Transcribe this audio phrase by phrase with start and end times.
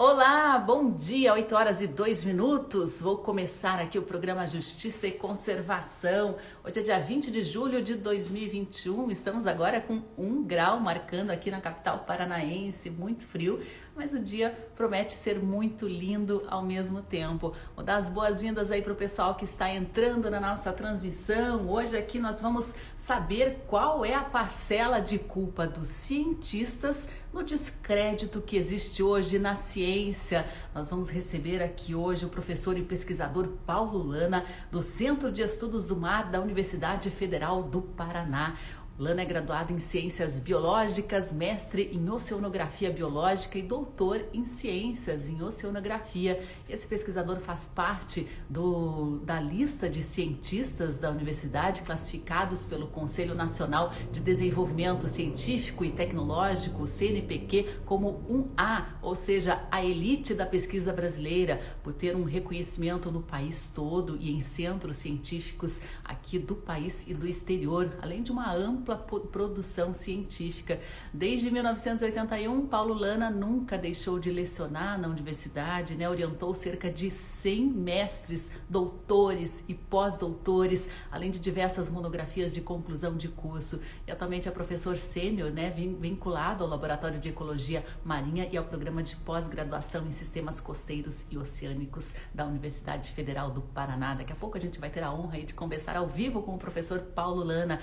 [0.00, 3.02] Olá, bom dia, 8 horas e 2 minutos.
[3.02, 6.36] Vou começar aqui o programa Justiça e Conservação.
[6.62, 9.10] Hoje é dia 20 de julho de 2021.
[9.10, 13.60] Estamos agora com um grau marcando aqui na capital paranaense, muito frio
[13.98, 17.52] mas o dia promete ser muito lindo ao mesmo tempo.
[17.74, 21.68] Vou dar as boas-vindas aí para o pessoal que está entrando na nossa transmissão.
[21.68, 28.40] Hoje aqui nós vamos saber qual é a parcela de culpa dos cientistas no descrédito
[28.40, 30.46] que existe hoje na ciência.
[30.74, 35.86] Nós vamos receber aqui hoje o professor e pesquisador Paulo Lana, do Centro de Estudos
[35.86, 38.56] do Mar da Universidade Federal do Paraná.
[38.98, 45.40] Lana é graduado em Ciências Biológicas, mestre em Oceanografia Biológica e doutor em Ciências em
[45.40, 46.42] Oceanografia.
[46.68, 53.94] Esse pesquisador faz parte do, da lista de cientistas da universidade classificados pelo Conselho Nacional
[54.10, 61.60] de Desenvolvimento Científico e Tecnológico, CNPq, como 1A, ou seja, a elite da pesquisa brasileira,
[61.84, 67.14] por ter um reconhecimento no país todo e em centros científicos aqui do país e
[67.14, 70.78] do exterior, além de uma ampla produção científica.
[71.12, 76.08] Desde 1981, Paulo Lana nunca deixou de lecionar na universidade, né?
[76.08, 83.28] orientou cerca de 100 mestres, doutores e pós-doutores, além de diversas monografias de conclusão de
[83.28, 83.80] curso.
[84.06, 85.70] E atualmente é professor sênior, né?
[85.70, 91.38] vinculado ao Laboratório de Ecologia Marinha e ao programa de pós-graduação em Sistemas Costeiros e
[91.38, 94.14] Oceânicos da Universidade Federal do Paraná.
[94.14, 96.58] Daqui a pouco a gente vai ter a honra de conversar ao vivo com o
[96.58, 97.80] professor Paulo Lana.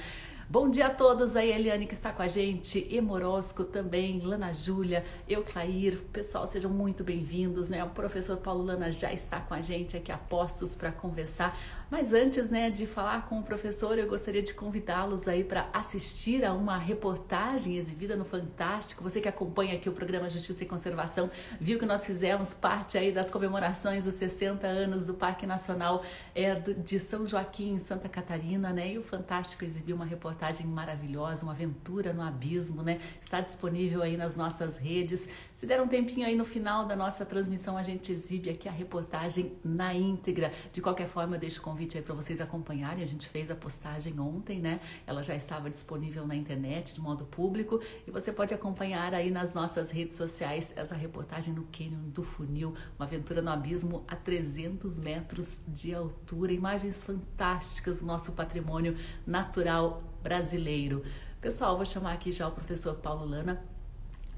[0.47, 5.03] Bom dia a todos, aí Eliane que está com a gente, Emorosco também, Lana Júlia,
[5.27, 7.83] eu Clair, pessoal, sejam muito bem-vindos, né?
[7.83, 11.57] O professor Paulo Lana já está com a gente aqui a postos para conversar.
[11.89, 16.43] Mas antes, né, de falar com o professor, eu gostaria de convidá-los aí para assistir
[16.43, 19.03] a uma reportagem exibida no Fantástico.
[19.03, 21.29] Você que acompanha aqui o programa Justiça e Conservação,
[21.61, 26.55] viu que nós fizemos parte aí das comemorações dos 60 anos do Parque Nacional é,
[26.55, 28.93] de São Joaquim, em Santa Catarina, né?
[28.93, 32.99] E o Fantástico exibiu uma reportagem maravilhosa, uma aventura no abismo, né?
[33.21, 35.29] Está disponível aí nas nossas redes.
[35.53, 38.71] Se der um tempinho aí no final da nossa transmissão, a gente exibe aqui a
[38.71, 40.51] reportagem na íntegra.
[40.73, 43.03] De qualquer forma, eu deixo o convite aí para vocês acompanharem.
[43.03, 44.79] A gente fez a postagem ontem, né?
[45.05, 49.53] Ela já estava disponível na internet de modo público e você pode acompanhar aí nas
[49.53, 54.99] nossas redes sociais essa reportagem no Canyon do Funil, uma aventura no abismo a 300
[54.99, 56.51] metros de altura.
[56.51, 61.03] Imagens fantásticas do nosso patrimônio natural brasileiro.
[61.39, 63.63] Pessoal, vou chamar aqui já o professor Paulo Lana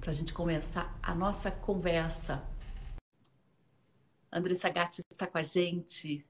[0.02, 2.44] para a gente começar a nossa conversa.
[4.32, 6.26] Andressa Gatti está com a gente.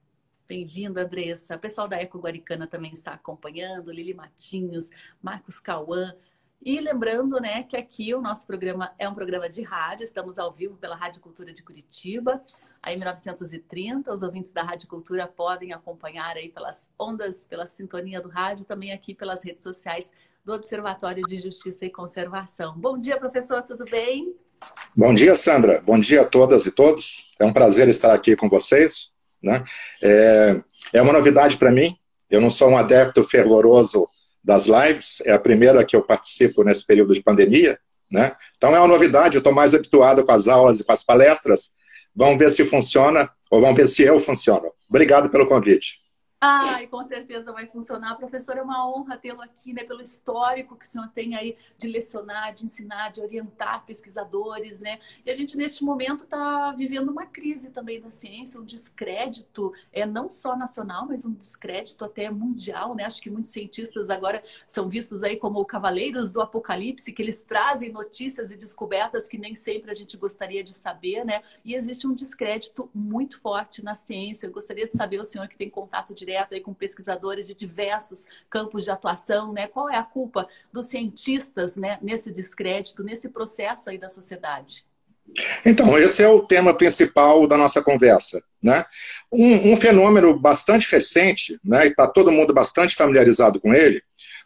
[0.48, 1.58] Bem-vinda, Andressa.
[1.58, 4.90] O pessoal da Eco Guaricana também está acompanhando, Lili Matinhos,
[5.22, 6.16] Marcos Cauã.
[6.62, 10.54] E lembrando, né, que aqui o nosso programa é um programa de rádio, estamos ao
[10.54, 12.42] vivo pela Rádio Cultura de Curitiba,
[12.82, 14.12] aí 1930.
[14.12, 18.94] Os ouvintes da Rádio Cultura podem acompanhar aí pelas ondas, pela sintonia do rádio, também
[18.94, 20.14] aqui pelas redes sociais
[20.46, 22.74] do Observatório de Justiça e Conservação.
[22.78, 24.34] Bom dia, professor, tudo bem?
[24.96, 25.82] Bom dia, Sandra.
[25.86, 27.34] Bom dia a todas e todos.
[27.38, 29.17] É um prazer estar aqui com vocês.
[29.42, 29.64] Né?
[30.02, 30.62] É,
[30.94, 31.96] é uma novidade para mim.
[32.30, 34.08] Eu não sou um adepto fervoroso
[34.44, 37.78] das lives, é a primeira que eu participo nesse período de pandemia.
[38.12, 38.34] Né?
[38.56, 41.74] Então é uma novidade, eu estou mais habituado com as aulas e com as palestras.
[42.16, 44.72] Vamos ver se funciona, ou vamos ver se eu funciono.
[44.90, 45.98] Obrigado pelo convite.
[46.40, 48.16] Ai, com certeza vai funcionar.
[48.16, 49.84] Professor, é uma honra tê-lo aqui, né?
[49.84, 55.00] Pelo histórico que o senhor tem aí de lecionar, de ensinar, de orientar pesquisadores, né?
[55.26, 60.06] E a gente, neste momento, está vivendo uma crise também da ciência, um descrédito, é
[60.06, 63.06] não só nacional, mas um descrédito até mundial, né?
[63.06, 67.92] Acho que muitos cientistas agora são vistos aí como cavaleiros do apocalipse, que eles trazem
[67.92, 71.42] notícias e descobertas que nem sempre a gente gostaria de saber, né?
[71.66, 74.46] E existe um descrédito muito forte na ciência.
[74.46, 77.56] Eu gostaria de saber, o senhor que tem contato de direto aí com pesquisadores de
[77.56, 79.68] diversos campos de atuação, né?
[79.68, 84.86] Qual é a culpa dos cientistas, né, nesse descrédito, nesse processo aí da sociedade?
[85.66, 88.42] Então, esse é o tema principal da nossa conversa.
[88.62, 88.84] Né?
[89.32, 94.02] Um, um fenômeno bastante recente, né, e está todo mundo bastante familiarizado com ele,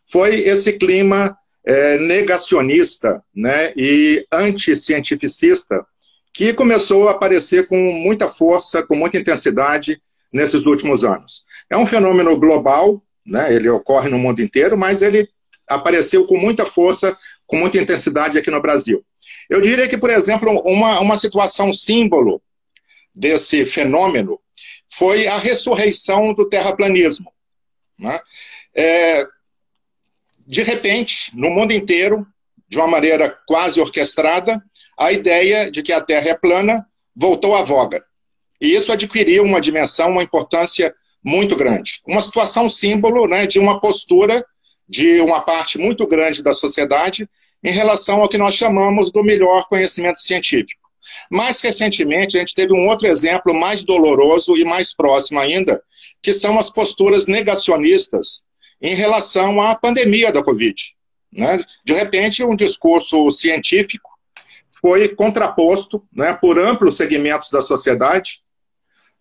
[0.06, 1.36] foi esse clima
[1.66, 5.86] é, negacionista né, e anticientificista
[6.34, 11.46] que começou a aparecer com muita força, com muita intensidade nesses últimos anos.
[11.70, 13.54] É um fenômeno global, né?
[13.54, 15.28] ele ocorre no mundo inteiro, mas ele
[15.68, 19.04] apareceu com muita força, com muita intensidade aqui no Brasil.
[19.50, 22.42] Eu diria que, por exemplo, uma, uma situação símbolo
[23.16, 24.40] desse fenômeno
[24.90, 27.32] foi a ressurreição do terraplanismo.
[28.00, 28.20] Né?
[28.76, 29.26] É,
[30.48, 32.26] de repente, no mundo inteiro,
[32.68, 34.64] de uma maneira quase orquestrada,
[34.98, 36.86] a ideia de que a Terra é plana
[37.16, 38.04] voltou à voga.
[38.62, 40.94] E isso adquiriu uma dimensão, uma importância
[41.24, 42.00] muito grande.
[42.08, 44.46] Uma situação símbolo né, de uma postura
[44.88, 47.28] de uma parte muito grande da sociedade
[47.64, 50.82] em relação ao que nós chamamos do melhor conhecimento científico.
[51.32, 55.82] Mais recentemente, a gente teve um outro exemplo mais doloroso e mais próximo ainda,
[56.22, 58.44] que são as posturas negacionistas
[58.82, 60.76] em relação à pandemia da Covid.
[61.34, 61.64] Né?
[61.86, 64.10] De repente, um discurso científico
[64.82, 68.42] foi contraposto né, por amplos segmentos da sociedade,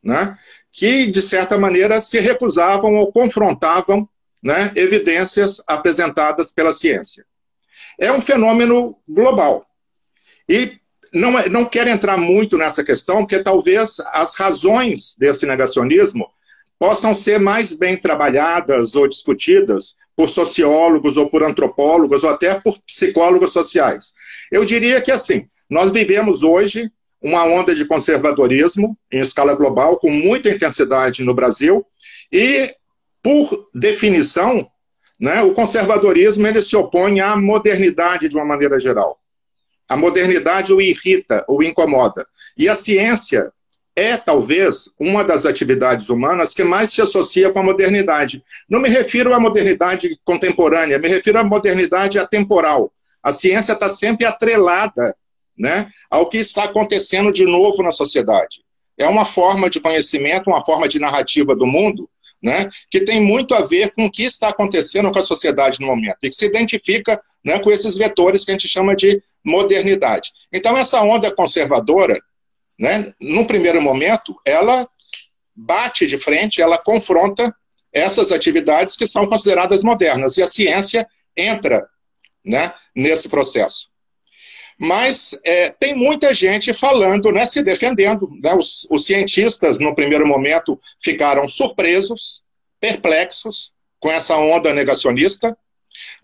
[0.03, 0.37] né,
[0.73, 4.09] que, de certa maneira, se recusavam ou confrontavam
[4.43, 7.25] né, evidências apresentadas pela ciência.
[7.99, 9.67] É um fenômeno global.
[10.49, 10.79] E
[11.13, 16.29] não, é, não quero entrar muito nessa questão, porque talvez as razões desse negacionismo
[16.79, 22.79] possam ser mais bem trabalhadas ou discutidas por sociólogos ou por antropólogos ou até por
[22.81, 24.13] psicólogos sociais.
[24.51, 26.91] Eu diria que assim, nós vivemos hoje
[27.23, 31.85] uma onda de conservadorismo em escala global com muita intensidade no Brasil
[32.33, 32.67] e
[33.23, 34.67] por definição,
[35.21, 39.21] né, o conservadorismo ele se opõe à modernidade de uma maneira geral.
[39.87, 42.27] A modernidade o irrita, o incomoda.
[42.57, 43.53] E a ciência
[43.95, 48.43] é, talvez, uma das atividades humanas que mais se associa com a modernidade.
[48.69, 52.93] Não me refiro à modernidade contemporânea, me refiro à modernidade atemporal.
[53.23, 55.15] A ciência está sempre atrelada
[55.61, 58.63] né, ao que está acontecendo de novo na sociedade.
[58.99, 62.09] É uma forma de conhecimento, uma forma de narrativa do mundo
[62.43, 65.87] né, que tem muito a ver com o que está acontecendo com a sociedade no
[65.87, 70.31] momento, e que se identifica né, com esses vetores que a gente chama de modernidade.
[70.51, 72.19] Então, essa onda conservadora,
[72.79, 74.89] né, num primeiro momento, ela
[75.55, 77.55] bate de frente, ela confronta
[77.93, 81.87] essas atividades que são consideradas modernas, e a ciência entra
[82.43, 83.90] né, nesse processo.
[84.83, 88.31] Mas é, tem muita gente falando, né, se defendendo.
[88.43, 88.55] Né?
[88.55, 92.43] Os, os cientistas, no primeiro momento, ficaram surpresos,
[92.81, 95.55] perplexos com essa onda negacionista.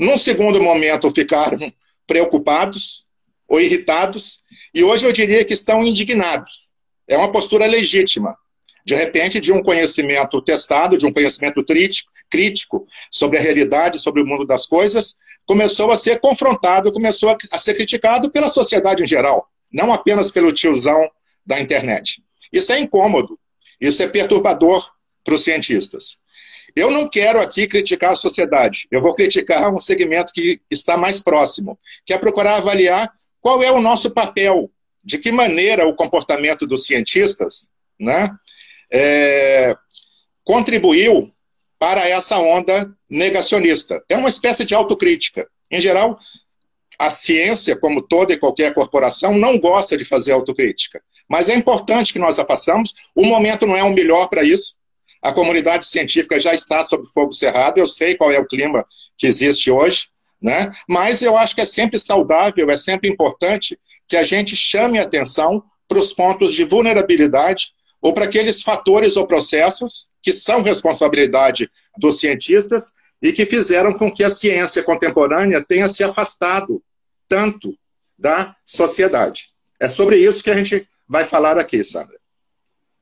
[0.01, 1.59] Num segundo momento, ficaram
[2.07, 3.07] preocupados
[3.47, 4.41] ou irritados.
[4.73, 6.71] E hoje eu diria que estão indignados.
[7.07, 8.35] É uma postura legítima
[8.87, 11.63] de repente, de um conhecimento testado, de um conhecimento
[12.31, 17.59] crítico, sobre a realidade, sobre o mundo das coisas, começou a ser confrontado, começou a
[17.59, 21.11] ser criticado pela sociedade em geral, não apenas pelo tiozão
[21.45, 22.23] da internet.
[22.53, 23.37] Isso é incômodo,
[23.81, 24.89] isso é perturbador
[25.25, 26.19] para os cientistas.
[26.77, 31.21] Eu não quero aqui criticar a sociedade, eu vou criticar um segmento que está mais
[31.21, 34.71] próximo, que é procurar avaliar qual é o nosso papel,
[35.03, 37.69] de que maneira o comportamento dos cientistas
[37.99, 38.31] né,
[38.93, 39.77] é,
[40.45, 41.33] contribuiu
[41.79, 44.03] para essa onda negacionista.
[44.09, 45.47] É uma espécie de autocrítica.
[45.71, 46.19] Em geral,
[46.99, 51.03] a ciência, como toda e qualquer corporação, não gosta de fazer autocrítica.
[51.29, 52.95] Mas é importante que nós a façamos.
[53.15, 54.75] O momento não é o melhor para isso.
[55.21, 57.79] A comunidade científica já está sob fogo cerrado.
[57.79, 58.87] Eu sei qual é o clima
[59.19, 60.09] que existe hoje.
[60.41, 60.71] Né?
[60.89, 65.63] Mas eu acho que é sempre saudável, é sempre importante que a gente chame atenção
[65.89, 67.73] para os pontos de vulnerabilidade
[68.07, 71.69] ou para aqueles fatores ou processos que são responsabilidade
[71.99, 76.81] dos cientistas e que fizeram com que a ciência contemporânea tenha se afastado
[77.29, 77.77] tanto
[78.17, 79.49] da sociedade.
[79.81, 82.16] É sobre isso que a gente vai falar aqui, Sandra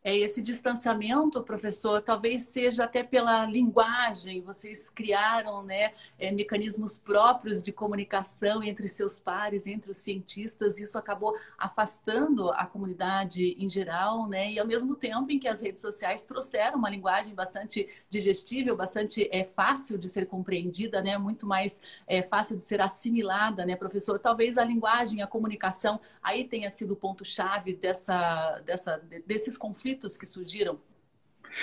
[0.05, 4.43] é esse distanciamento, professor, talvez seja até pela linguagem.
[4.43, 10.79] Vocês criaram né, é, mecanismos próprios de comunicação entre seus pares, entre os cientistas.
[10.79, 14.53] Isso acabou afastando a comunidade em geral, né?
[14.53, 19.27] E ao mesmo tempo em que as redes sociais trouxeram uma linguagem bastante digestível, bastante
[19.33, 21.17] é, fácil de ser compreendida, né?
[21.17, 24.19] Muito mais é, fácil de ser assimilada, né, professor?
[24.19, 30.19] Talvez a linguagem, a comunicação aí tenha sido o ponto-chave dessa, dessa, desses conflitos conflitos
[30.19, 30.79] que surgiram?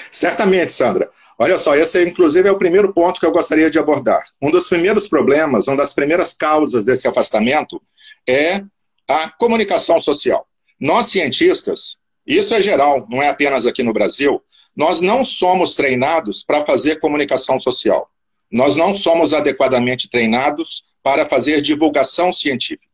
[0.10, 1.12] Certamente, Sandra.
[1.38, 4.24] Olha só, esse inclusive é o primeiro ponto que eu gostaria de abordar.
[4.42, 7.82] Um dos primeiros problemas, uma das primeiras causas desse afastamento
[8.28, 8.64] é
[9.08, 10.48] a comunicação social.
[10.80, 14.42] Nós cientistas, isso é geral, não é apenas aqui no Brasil,
[14.76, 18.10] nós não somos treinados para fazer comunicação social.
[18.52, 22.92] Nós não somos adequadamente treinados para fazer divulgação científica.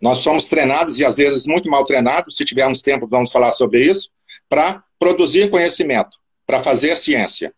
[0.00, 3.80] Nós somos treinados, e às vezes muito mal treinados, se tivermos tempo vamos falar sobre
[3.80, 4.10] isso,
[4.48, 7.54] para produzir conhecimento, para fazer ciência.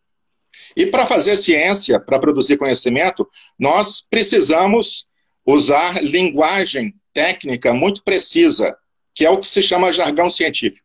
[0.76, 3.26] E para fazer ciência, para produzir conhecimento,
[3.59, 5.07] nós precisamos
[5.47, 8.76] usar linguagem técnica muito precisa,
[9.14, 10.85] que é o que se chama jargão científico.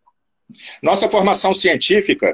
[0.81, 2.34] Nossa formação científica,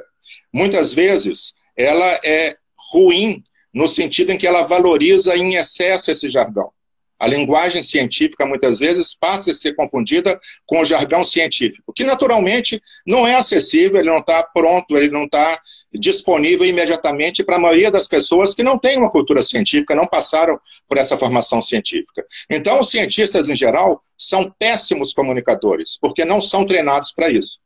[0.53, 2.55] muitas vezes, ela é
[2.91, 3.43] ruim
[3.73, 6.71] no sentido em que ela valoriza em excesso esse jargão.
[7.19, 12.81] A linguagem científica, muitas vezes, passa a ser confundida com o jargão científico, que naturalmente
[13.05, 15.59] não é acessível, ele não está pronto, ele não está
[15.91, 20.59] disponível imediatamente para a maioria das pessoas que não têm uma cultura científica, não passaram
[20.87, 22.23] por essa formação científica.
[22.49, 27.59] Então, os cientistas, em geral, são péssimos comunicadores, porque não são treinados para isso.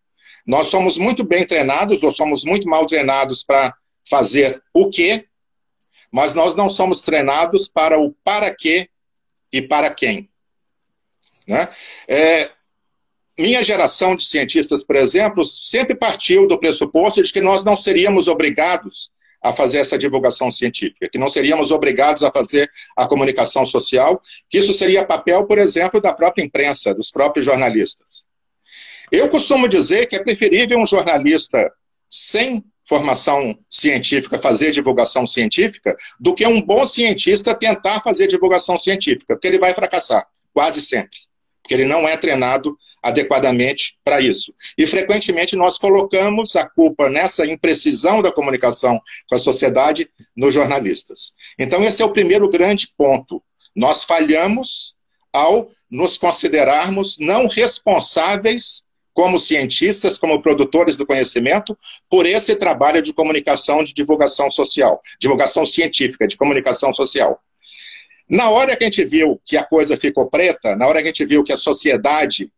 [0.46, 3.74] Nós somos muito bem treinados ou somos muito mal treinados para
[4.10, 5.25] fazer o quê,
[6.12, 8.89] mas nós não somos treinados para o para quê
[9.51, 10.29] e para quem.
[11.48, 11.67] Né?
[12.08, 12.50] É,
[13.38, 18.27] minha geração de cientistas, por exemplo, sempre partiu do pressuposto de que nós não seríamos
[18.27, 24.22] obrigados a fazer essa divulgação científica, que não seríamos obrigados a fazer a comunicação social,
[24.48, 28.27] que isso seria papel, por exemplo, da própria imprensa, dos próprios jornalistas.
[29.12, 31.74] Eu costumo dizer que é preferível um jornalista
[32.08, 39.33] sem formação científica fazer divulgação científica do que um bom cientista tentar fazer divulgação científica,
[39.33, 41.17] porque ele vai fracassar, quase sempre.
[41.63, 44.53] Porque ele não é treinado adequadamente para isso.
[44.77, 51.31] E frequentemente nós colocamos a culpa nessa imprecisão da comunicação com a sociedade nos jornalistas.
[51.57, 53.41] Então, esse é o primeiro grande ponto.
[53.74, 54.95] Nós falhamos
[55.31, 61.77] ao nos considerarmos não responsáveis como cientistas, como produtores do conhecimento,
[62.09, 67.41] por esse trabalho de comunicação, de divulgação social, divulgação científica, de comunicação social.
[68.29, 71.11] Na hora que a gente viu que a coisa ficou preta, na hora que a
[71.11, 72.51] gente viu que a sociedade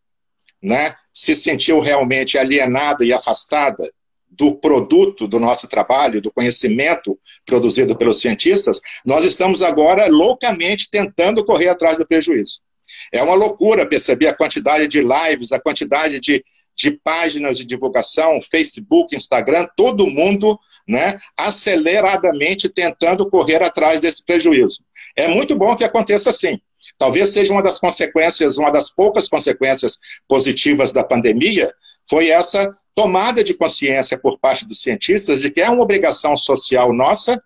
[0.61, 3.83] né, se sentiu realmente alienada e afastada
[4.29, 11.45] do produto do nosso trabalho, do conhecimento produzido pelos cientistas, nós estamos agora loucamente tentando
[11.45, 12.61] correr atrás do prejuízo.
[13.13, 16.43] É uma loucura perceber a quantidade de lives, a quantidade de,
[16.75, 24.83] de páginas de divulgação, Facebook, Instagram, todo mundo né, aceleradamente tentando correr atrás desse prejuízo.
[25.15, 26.59] É muito bom que aconteça assim.
[26.97, 31.71] Talvez seja uma das consequências, uma das poucas consequências positivas da pandemia,
[32.09, 36.93] foi essa tomada de consciência por parte dos cientistas de que é uma obrigação social
[36.93, 37.41] nossa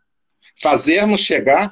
[0.61, 1.67] fazermos chegar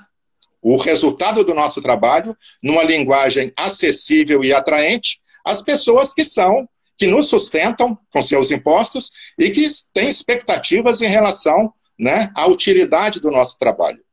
[0.65, 6.67] o resultado do nosso trabalho numa linguagem acessível e atraente às pessoas que são,
[6.97, 13.19] que nos sustentam com seus impostos e que têm expectativas em relação né, à utilidade
[13.19, 14.03] do nosso trabalho.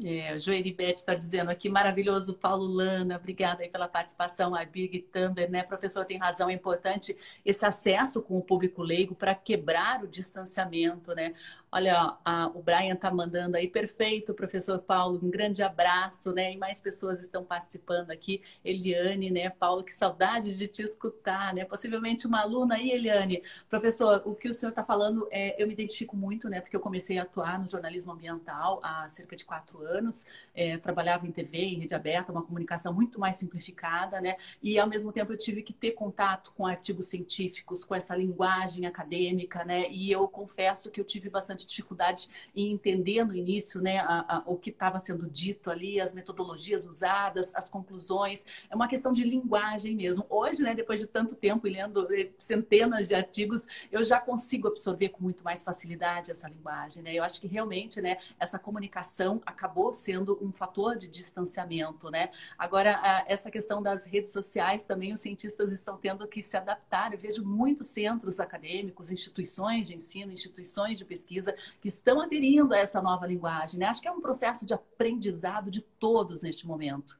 [0.00, 5.00] É, o Joelibete está dizendo aqui, maravilhoso, Paulo Lana, obrigada aí pela participação, a Big
[5.00, 5.64] Thunder, né?
[5.64, 11.12] Professor tem razão, é importante esse acesso com o público leigo para quebrar o distanciamento,
[11.16, 11.34] né?
[11.70, 16.52] Olha, a, o Brian tá mandando aí, perfeito, professor Paulo, um grande abraço, né?
[16.54, 18.40] E mais pessoas estão participando aqui.
[18.64, 19.50] Eliane, né?
[19.50, 21.66] Paulo, que saudade de te escutar, né?
[21.66, 23.42] Possivelmente uma aluna aí, Eliane.
[23.68, 26.62] Professor, o que o senhor está falando, é, eu me identifico muito, né?
[26.62, 30.24] Porque eu comecei a atuar no jornalismo ambiental há cerca de quatro anos.
[30.54, 34.36] É, trabalhava em TV, em rede aberta, uma comunicação muito mais simplificada, né?
[34.62, 38.86] E ao mesmo tempo eu tive que ter contato com artigos científicos, com essa linguagem
[38.86, 39.86] acadêmica, né?
[39.90, 44.36] E eu confesso que eu tive bastante bastante dificuldade em entender no início né, a,
[44.36, 48.46] a, o que estava sendo dito ali, as metodologias usadas, as conclusões.
[48.70, 50.24] É uma questão de linguagem mesmo.
[50.30, 54.68] Hoje, né, depois de tanto tempo e lendo eh, centenas de artigos, eu já consigo
[54.68, 57.02] absorver com muito mais facilidade essa linguagem.
[57.02, 57.14] Né?
[57.14, 62.10] Eu acho que realmente né, essa comunicação acabou sendo um fator de distanciamento.
[62.10, 62.30] Né?
[62.56, 67.12] Agora, essa questão das redes sociais também os cientistas estão tendo que se adaptar.
[67.12, 71.47] Eu vejo muitos centros acadêmicos, instituições de ensino, instituições de pesquisa
[71.80, 73.78] que estão aderindo a essa nova linguagem.
[73.78, 73.86] Né?
[73.86, 77.18] Acho que é um processo de aprendizado de todos neste momento.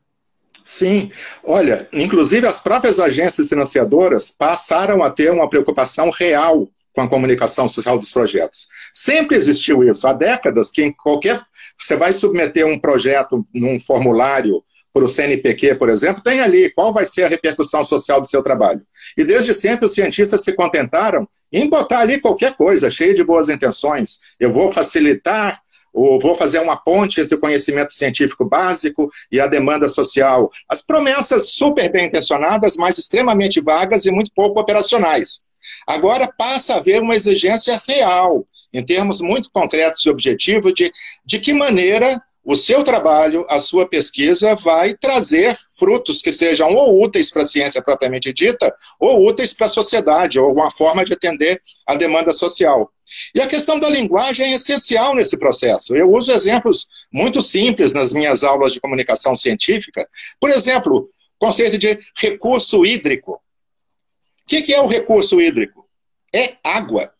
[0.64, 1.10] Sim,
[1.42, 7.68] olha, inclusive as próprias agências financiadoras passaram a ter uma preocupação real com a comunicação
[7.68, 8.66] social dos projetos.
[8.92, 11.40] Sempre existiu isso, há décadas que em qualquer
[11.76, 16.92] você vai submeter um projeto num formulário para o CNPq, por exemplo, tem ali qual
[16.92, 18.82] vai ser a repercussão social do seu trabalho.
[19.16, 23.48] E desde sempre os cientistas se contentaram em botar ali qualquer coisa, cheia de boas
[23.48, 24.18] intenções.
[24.38, 25.60] Eu vou facilitar
[25.92, 30.50] ou vou fazer uma ponte entre o conhecimento científico básico e a demanda social.
[30.68, 35.40] As promessas super bem intencionadas, mas extremamente vagas e muito pouco operacionais.
[35.86, 40.92] Agora passa a haver uma exigência real, em termos muito concretos e objetivos, de,
[41.24, 47.02] de que maneira o seu trabalho, a sua pesquisa vai trazer frutos que sejam ou
[47.02, 51.12] úteis para a ciência propriamente dita, ou úteis para a sociedade, ou uma forma de
[51.12, 52.90] atender a demanda social.
[53.34, 55.94] E a questão da linguagem é essencial nesse processo.
[55.94, 60.08] Eu uso exemplos muito simples nas minhas aulas de comunicação científica.
[60.40, 63.32] Por exemplo, conceito de recurso hídrico.
[63.34, 65.86] O que é o recurso hídrico?
[66.34, 67.12] É água.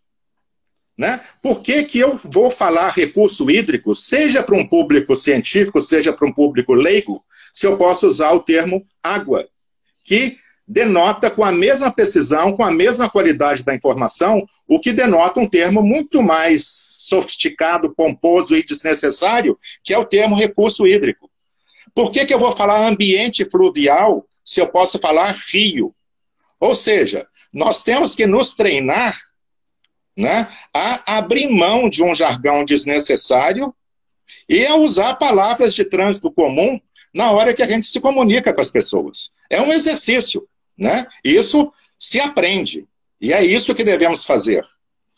[0.98, 1.20] Né?
[1.40, 6.26] Por que, que eu vou falar recurso hídrico, seja para um público científico, seja para
[6.26, 9.48] um público leigo, se eu posso usar o termo água,
[10.04, 15.38] que denota com a mesma precisão, com a mesma qualidade da informação, o que denota
[15.38, 21.30] um termo muito mais sofisticado, pomposo e desnecessário, que é o termo recurso hídrico.
[21.94, 25.94] Por que, que eu vou falar ambiente fluvial se eu posso falar rio?
[26.60, 29.16] Ou seja, nós temos que nos treinar
[30.18, 33.72] né, a abrir mão de um jargão desnecessário
[34.48, 36.80] e a usar palavras de trânsito comum
[37.14, 39.30] na hora que a gente se comunica com as pessoas.
[39.48, 40.46] É um exercício.
[40.76, 41.06] Né?
[41.24, 42.84] Isso se aprende.
[43.20, 44.64] E é isso que devemos fazer.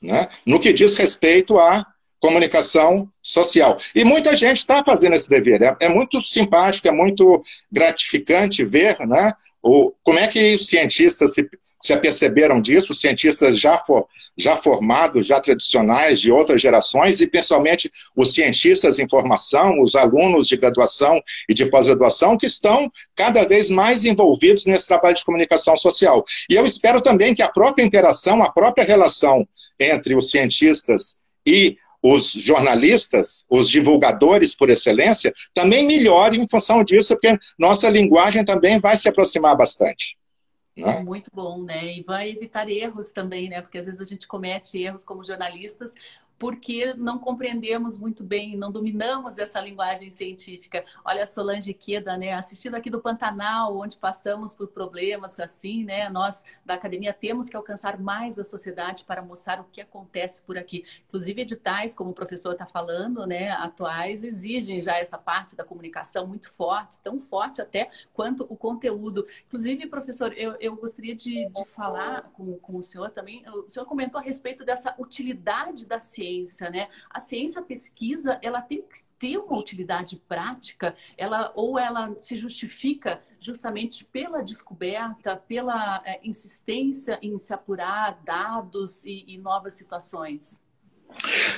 [0.02, 0.28] Né?
[0.46, 1.86] No que diz respeito à
[2.18, 3.78] comunicação social.
[3.94, 5.62] E muita gente está fazendo esse dever.
[5.62, 7.42] É, é, muito simpático, é muito
[7.72, 11.48] gratificante ver né, o, como é que os cientistas se
[11.80, 14.06] se aperceberam disso, cientistas já, for,
[14.36, 20.46] já formados, já tradicionais, de outras gerações, e principalmente os cientistas em formação, os alunos
[20.46, 25.76] de graduação e de pós-graduação, que estão cada vez mais envolvidos nesse trabalho de comunicação
[25.76, 26.24] social.
[26.48, 31.78] E eu espero também que a própria interação, a própria relação entre os cientistas e
[32.02, 38.78] os jornalistas, os divulgadores por excelência, também melhore em função disso, porque nossa linguagem também
[38.78, 40.19] vai se aproximar bastante.
[40.80, 41.02] Né?
[41.02, 41.98] Muito bom, né?
[41.98, 43.60] E vai evitar erros também, né?
[43.62, 45.94] Porque às vezes a gente comete erros como jornalistas
[46.40, 50.82] porque não compreendemos muito bem, não dominamos essa linguagem científica.
[51.04, 56.08] Olha a Solange Queda, né, assistindo aqui do Pantanal, onde passamos por problemas assim, né?
[56.08, 60.56] Nós da academia temos que alcançar mais a sociedade para mostrar o que acontece por
[60.56, 60.82] aqui.
[61.08, 66.26] Inclusive editais, como o professor está falando, né, atuais exigem já essa parte da comunicação
[66.26, 69.26] muito forte, tão forte até quanto o conteúdo.
[69.46, 73.44] Inclusive, professor, eu, eu gostaria de, de falar com, com o senhor também.
[73.46, 76.88] O senhor comentou a respeito dessa utilidade da ciência ciência, né?
[77.08, 82.38] A ciência a pesquisa, ela tem que ter uma utilidade prática, ela ou ela se
[82.38, 90.62] justifica justamente pela descoberta, pela é, insistência em se apurar dados e, e novas situações.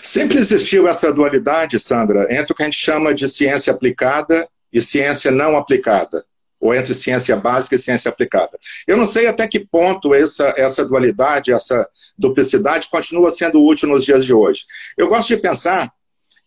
[0.02, 4.80] Sempre existiu essa dualidade, Sandra, entre o que a gente chama de ciência aplicada e
[4.80, 6.24] ciência não aplicada
[6.62, 8.56] ou entre ciência básica e ciência aplicada.
[8.86, 14.04] Eu não sei até que ponto essa, essa dualidade, essa duplicidade continua sendo útil nos
[14.04, 14.64] dias de hoje.
[14.96, 15.92] Eu gosto de pensar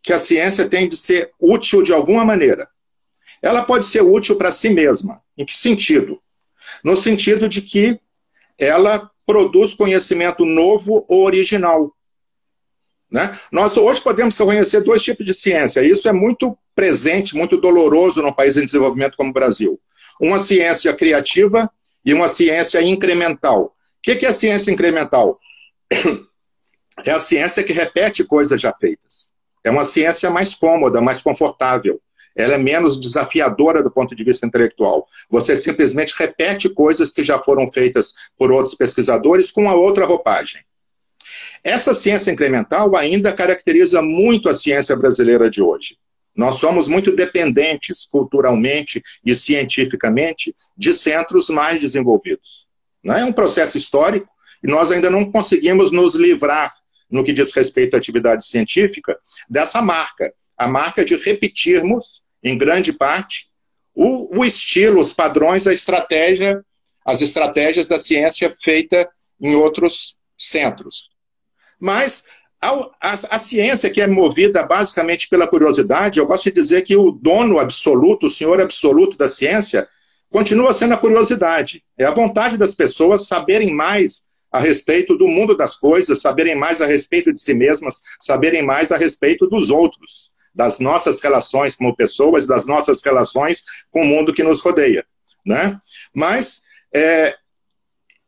[0.02, 2.70] que a ciência tem de ser útil de alguma maneira.
[3.42, 5.22] Ela pode ser útil para si mesma.
[5.38, 6.22] Em que sentido?
[6.82, 8.00] No sentido de que
[8.58, 11.94] ela produz conhecimento novo ou original.
[13.12, 13.38] Né?
[13.52, 15.84] Nós hoje podemos reconhecer dois tipos de ciência.
[15.84, 19.78] Isso é muito presente, muito doloroso num país em desenvolvimento como o Brasil
[20.22, 21.70] uma ciência criativa
[22.06, 23.66] e uma ciência incremental.
[23.66, 25.40] O que é a ciência incremental?
[27.06, 29.32] É a ciência que repete coisas já feitas.
[29.64, 32.00] É uma ciência mais cômoda, mais confortável.
[32.36, 35.06] Ela é menos desafiadora do ponto de vista intelectual.
[35.30, 40.62] Você simplesmente repete coisas que já foram feitas por outros pesquisadores com a outra roupagem.
[41.64, 45.98] Essa ciência incremental ainda caracteriza muito a ciência brasileira de hoje.
[46.36, 52.68] Nós somos muito dependentes culturalmente e cientificamente de centros mais desenvolvidos.
[53.04, 54.28] Não é um processo histórico
[54.64, 56.74] e nós ainda não conseguimos nos livrar,
[57.10, 59.18] no que diz respeito à atividade científica,
[59.50, 60.34] dessa marca.
[60.58, 63.48] A marca de repetirmos, em grande parte,
[63.94, 66.64] o, o estilo, os padrões, a estratégia,
[67.06, 69.08] as estratégias da ciência feita
[69.40, 71.10] em outros centros.
[71.80, 72.24] Mas
[72.66, 77.12] a, a, ciência, que é movida basicamente pela curiosidade, eu gosto de dizer que o
[77.12, 79.88] dono absoluto, o senhor absoluto da ciência,
[80.30, 81.84] continua sendo a curiosidade.
[81.98, 86.82] É a vontade das pessoas saberem mais a respeito do mundo das coisas, saberem mais
[86.82, 91.96] a respeito de si mesmas, saberem mais a respeito dos outros, das nossas relações como
[91.96, 95.06] pessoas, das nossas relações com o mundo que nos rodeia.
[95.46, 95.78] Né?
[96.14, 96.62] Mas
[96.94, 97.36] é,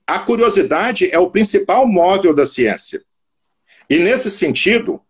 [0.05, 3.01] a curiosidade é o principal móvel da ciência.
[3.89, 5.01] E nesse sentido,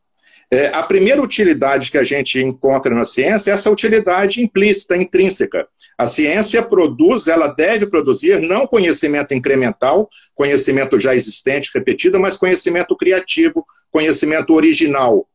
[0.49, 5.67] é, a primeira utilidade que a gente encontra na ciência é essa utilidade implícita, intrínseca.
[5.97, 12.95] A ciência produz, ela deve produzir não conhecimento incremental, conhecimento já existente, repetido, mas conhecimento
[12.95, 15.27] criativo, conhecimento original,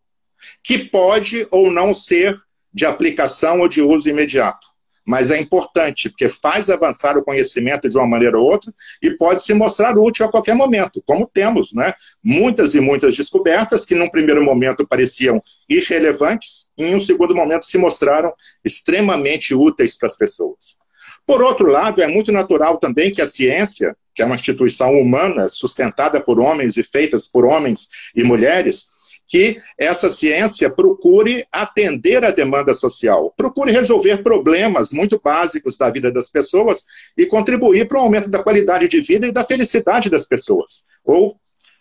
[0.63, 2.35] que pode ou não ser
[2.73, 4.72] de aplicação ou de uso imediato
[5.07, 9.43] mas é importante, porque faz avançar o conhecimento de uma maneira ou outra e pode
[9.43, 11.93] se mostrar útil a qualquer momento, como temos né?
[12.25, 17.67] muitas e muitas descobertas que num primeiro momento pareciam irrelevantes e em um segundo momento
[17.67, 18.33] se mostraram
[18.65, 20.81] extremamente úteis para as pessoas.
[21.27, 25.49] Por outro lado, é muito natural também que a ciência que é uma instituição humana,
[25.49, 28.89] sustentada por homens e feitas por homens e mulheres,
[29.33, 36.13] que essa ciência procure atender a demanda social, procure resolver problemas muito básicos da vida
[36.13, 36.85] das pessoas
[37.17, 40.85] e contribuir para o aumento da qualidade de vida e da felicidade das pessoas.
[41.03, 41.35] Ou,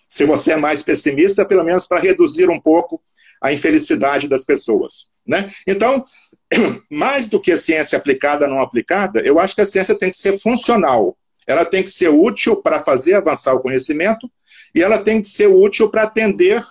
[0.08, 3.02] se você é mais pessimista, pelo menos para reduzir um pouco
[3.42, 5.10] a infelicidade das pessoas.
[5.28, 5.50] Né?
[5.68, 6.06] Então,
[6.90, 10.10] mais do que a ciência aplicada ou não aplicada, eu acho que a ciência tem
[10.10, 11.18] que ser funcional.
[11.46, 14.32] Ela tem que ser útil para fazer avançar o conhecimento
[14.74, 16.62] e ela tem que ser útil para atender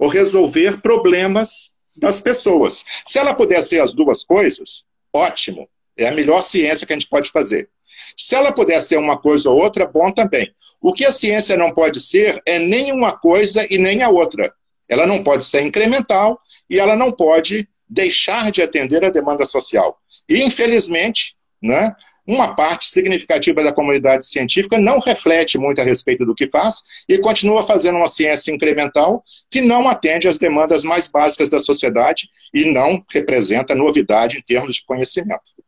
[0.00, 2.84] ou resolver problemas das pessoas.
[3.04, 5.68] Se ela puder ser as duas coisas, ótimo.
[5.96, 7.68] É a melhor ciência que a gente pode fazer.
[8.16, 10.50] Se ela puder ser uma coisa ou outra, bom também.
[10.80, 14.50] O que a ciência não pode ser é nem uma coisa e nem a outra.
[14.88, 19.98] Ela não pode ser incremental e ela não pode deixar de atender a demanda social.
[20.26, 21.94] E, infelizmente, né,
[22.26, 27.18] uma parte significativa da comunidade científica não reflete muito a respeito do que faz e
[27.18, 32.72] continua fazendo uma ciência incremental que não atende às demandas mais básicas da sociedade e
[32.72, 35.59] não representa novidade em termos de conhecimento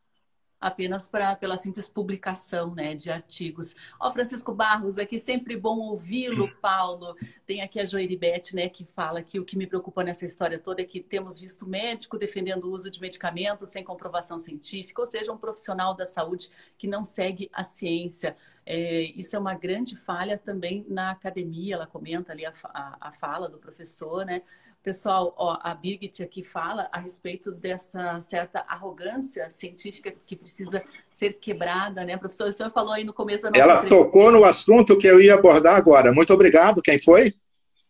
[0.62, 3.75] apenas pra, pela simples publicação né, de artigos.
[3.98, 7.16] Ó, Francisco Barros, aqui sempre bom ouvi-lo, Paulo.
[7.44, 10.81] Tem aqui a Joelibete, né, que fala que o que me preocupa nessa história toda
[10.81, 15.33] é que temos visto médico defendendo o uso de medicamentos sem comprovação científica, ou seja,
[15.33, 16.48] um profissional da saúde
[16.79, 18.37] que não segue a ciência.
[18.64, 23.12] É, isso é uma grande falha também na academia, ela comenta ali a, a, a
[23.12, 24.42] fala do professor, né?
[24.83, 31.35] Pessoal, ó, a Birgit aqui fala a respeito dessa certa arrogância científica que precisa ser
[31.35, 32.16] quebrada, né?
[32.16, 34.05] Professor, o senhor falou aí no começo da nossa Ela entrevista.
[34.05, 36.12] tocou no assunto que eu ia abordar agora.
[36.12, 36.83] Muito obrigado.
[36.83, 37.33] Quem foi?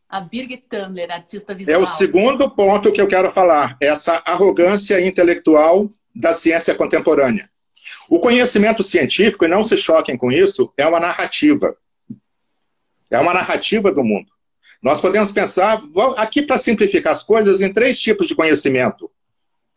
[0.07, 1.81] A Birgit Tamler, artista visual.
[1.81, 7.49] É o segundo ponto que eu quero falar, essa arrogância intelectual da ciência contemporânea.
[8.11, 11.75] O conhecimento científico, e não se choquem com isso, é uma narrativa.
[13.11, 14.32] É uma narrativa do mundo.
[14.83, 15.83] Nós podemos pensar,
[16.17, 19.11] aqui para simplificar as coisas, em três tipos de conhecimento.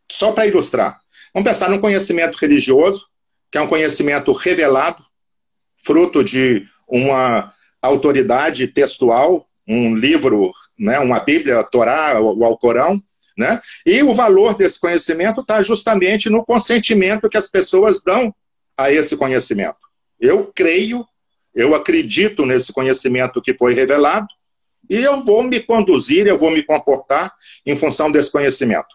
[0.10, 1.00] Só para ilustrar.
[1.34, 3.08] Vamos pensar num conhecimento religioso,
[3.52, 5.04] que é um conhecimento revelado,
[5.84, 13.02] fruto de uma autoridade textual, um livro, né, uma Bíblia, a Torá, o Alcorão,
[13.38, 13.60] né?
[13.86, 18.34] E o valor desse conhecimento está justamente no consentimento que as pessoas dão
[18.78, 19.78] a esse conhecimento.
[20.20, 21.06] Eu creio,
[21.54, 24.28] eu acredito nesse conhecimento que foi revelado,
[24.90, 27.34] e eu vou me conduzir, eu vou me comportar
[27.66, 28.88] em função desse conhecimento.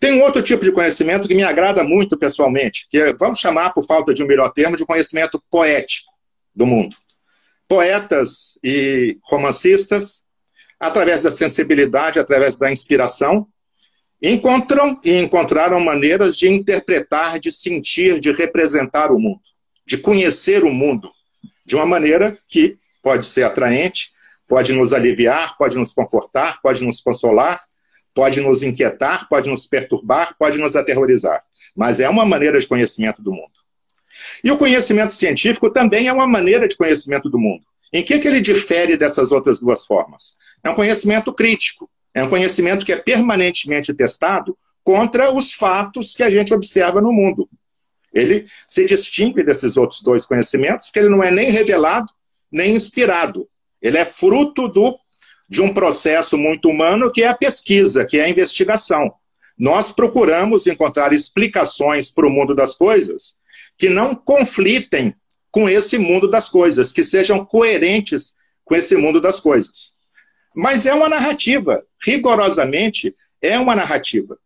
[0.00, 3.84] Tem outro tipo de conhecimento que me agrada muito pessoalmente, que é, vamos chamar, por
[3.84, 6.12] falta de um melhor termo, de conhecimento poético
[6.54, 6.96] do mundo.
[7.68, 10.22] Poetas e romancistas,
[10.78, 13.46] através da sensibilidade, através da inspiração,
[14.20, 19.40] encontram e encontraram maneiras de interpretar, de sentir, de representar o mundo,
[19.86, 21.10] de conhecer o mundo
[21.64, 24.13] de uma maneira que pode ser atraente,
[24.48, 27.60] pode nos aliviar, pode nos confortar, pode nos consolar,
[28.14, 31.42] pode nos inquietar, pode nos perturbar, pode nos aterrorizar.
[31.76, 33.52] Mas é uma maneira de conhecimento do mundo.
[34.42, 37.64] E o conhecimento científico também é uma maneira de conhecimento do mundo.
[37.92, 40.34] Em que, que ele difere dessas outras duas formas?
[40.62, 46.22] É um conhecimento crítico, é um conhecimento que é permanentemente testado contra os fatos que
[46.22, 47.48] a gente observa no mundo.
[48.12, 52.12] Ele se distingue desses outros dois conhecimentos, que ele não é nem revelado,
[52.50, 53.48] nem inspirado.
[53.84, 54.98] Ele é fruto do,
[55.46, 59.12] de um processo muito humano que é a pesquisa, que é a investigação.
[59.58, 63.36] Nós procuramos encontrar explicações para o mundo das coisas
[63.76, 65.14] que não conflitem
[65.50, 69.92] com esse mundo das coisas, que sejam coerentes com esse mundo das coisas.
[70.56, 74.38] Mas é uma narrativa, rigorosamente é uma narrativa.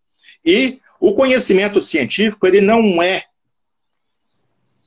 [0.44, 3.24] E o conhecimento científico, ele não é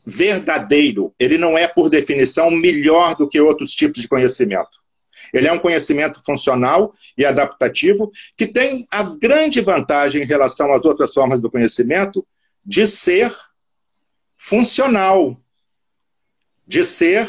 [0.06, 4.82] verdadeiro, ele não é, por definição, melhor do que outros tipos de conhecimento.
[5.34, 10.84] Ele é um conhecimento funcional e adaptativo que tem a grande vantagem em relação às
[10.84, 12.26] outras formas do conhecimento
[12.66, 13.32] de ser
[14.38, 15.36] funcional,
[16.68, 17.28] de ser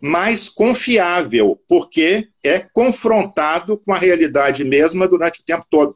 [0.00, 5.94] mais confiável, porque é confrontado com a realidade mesma durante o tempo todo.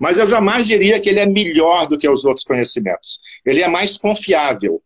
[0.00, 3.20] Mas eu jamais diria que ele é melhor do que os outros conhecimentos.
[3.44, 4.82] Ele é mais confiável.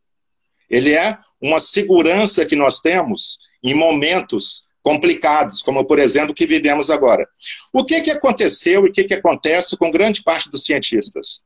[0.68, 6.46] Ele é uma segurança que nós temos em momentos complicados, como por exemplo o que
[6.46, 7.26] vivemos agora.
[7.72, 11.42] O que, que aconteceu e o que, que acontece com grande parte dos cientistas?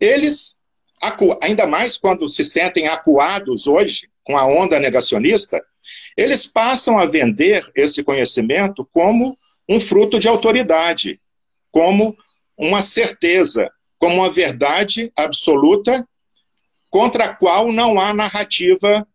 [0.00, 0.58] Eles,
[1.42, 5.62] ainda mais quando se sentem acuados hoje com a onda negacionista,
[6.16, 9.36] eles passam a vender esse conhecimento como
[9.68, 11.20] um fruto de autoridade,
[11.70, 12.16] como
[12.56, 16.06] uma certeza, como uma verdade absoluta
[16.92, 19.08] contra a qual não há narrativa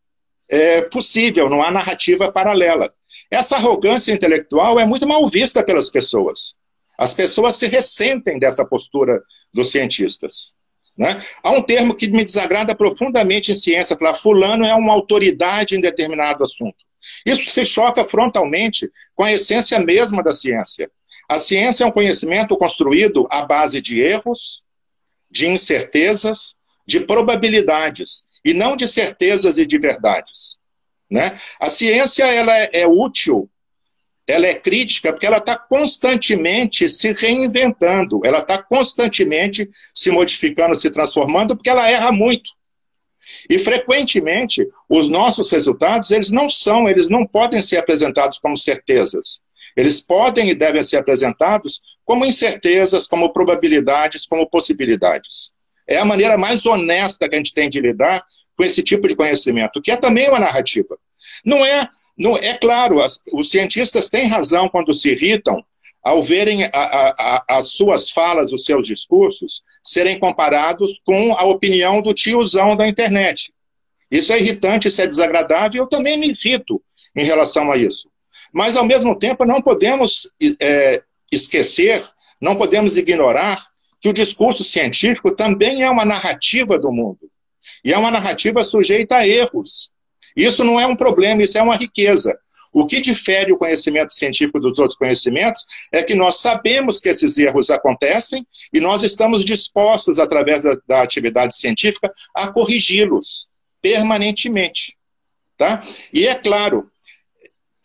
[0.49, 2.91] é, possível, não há narrativa paralela.
[3.29, 6.55] Essa arrogância intelectual é muito mal vista pelas pessoas.
[6.97, 9.21] As pessoas se ressentem dessa postura
[9.53, 10.55] dos cientistas.
[10.97, 11.21] Né?
[11.43, 15.79] Há um termo que me desagrada profundamente em ciência, falar fulano é uma autoridade em
[15.79, 16.77] determinado assunto.
[17.23, 20.89] Isso se choca frontalmente com a essência mesma da ciência.
[21.29, 24.63] A ciência é um conhecimento construído à base de erros,
[25.29, 26.56] de incertezas,
[26.87, 30.57] de probabilidades, e não de certezas e de verdades.
[31.11, 31.37] Né?
[31.59, 33.49] A ciência ela é, é útil,
[34.25, 40.89] ela é crítica, porque ela está constantemente se reinventando, ela está constantemente se modificando, se
[40.89, 42.51] transformando, porque ela erra muito.
[43.49, 49.41] E frequentemente os nossos resultados eles não são, eles não podem ser apresentados como certezas.
[49.75, 55.53] Eles podem e devem ser apresentados como incertezas, como probabilidades, como possibilidades.
[55.87, 59.15] É a maneira mais honesta que a gente tem de lidar com esse tipo de
[59.15, 60.97] conhecimento, que é também uma narrativa.
[61.45, 65.63] Não é, não é claro, as, os cientistas têm razão quando se irritam
[66.03, 71.43] ao verem a, a, a, as suas falas, os seus discursos, serem comparados com a
[71.43, 73.51] opinião do tiozão da internet.
[74.09, 76.81] Isso é irritante, isso é desagradável, eu também me irrito
[77.15, 78.09] em relação a isso.
[78.53, 80.29] Mas, ao mesmo tempo, não podemos
[80.61, 82.01] é, esquecer,
[82.41, 83.61] não podemos ignorar
[83.99, 87.19] que o discurso científico também é uma narrativa do mundo.
[87.83, 89.89] E é uma narrativa sujeita a erros.
[90.35, 92.37] Isso não é um problema, isso é uma riqueza.
[92.73, 97.37] O que difere o conhecimento científico dos outros conhecimentos é que nós sabemos que esses
[97.37, 103.47] erros acontecem e nós estamos dispostos, através da, da atividade científica, a corrigi-los
[103.81, 104.95] permanentemente.
[105.57, 105.81] Tá?
[106.13, 106.87] E é claro,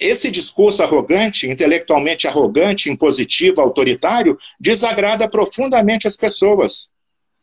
[0.02, 6.90] esse discurso arrogante, intelectualmente arrogante, impositivo, autoritário, desagrada profundamente as pessoas.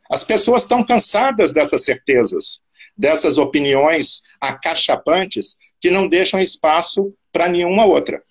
[0.10, 2.62] As pessoas estão cansadas dessas certezas,
[2.98, 8.22] dessas opiniões acachapantes que não deixam espaço para nenhuma outra.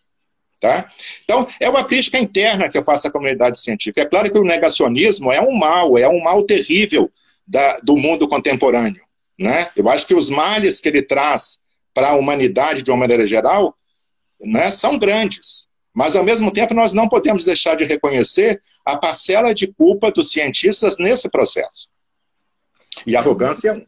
[0.60, 0.88] Tá?
[1.22, 4.00] Então, é uma crítica interna que eu faço à comunidade científica.
[4.00, 7.10] É claro que o negacionismo é um mal, é um mal terrível
[7.46, 9.02] da, do mundo contemporâneo.
[9.38, 9.70] Né?
[9.76, 11.60] Eu acho que os males que ele traz
[11.94, 13.77] para a humanidade, de uma maneira geral,
[14.40, 15.66] né, são grandes.
[15.92, 20.30] Mas, ao mesmo tempo, nós não podemos deixar de reconhecer a parcela de culpa dos
[20.30, 21.88] cientistas nesse processo.
[23.06, 23.86] E arrogância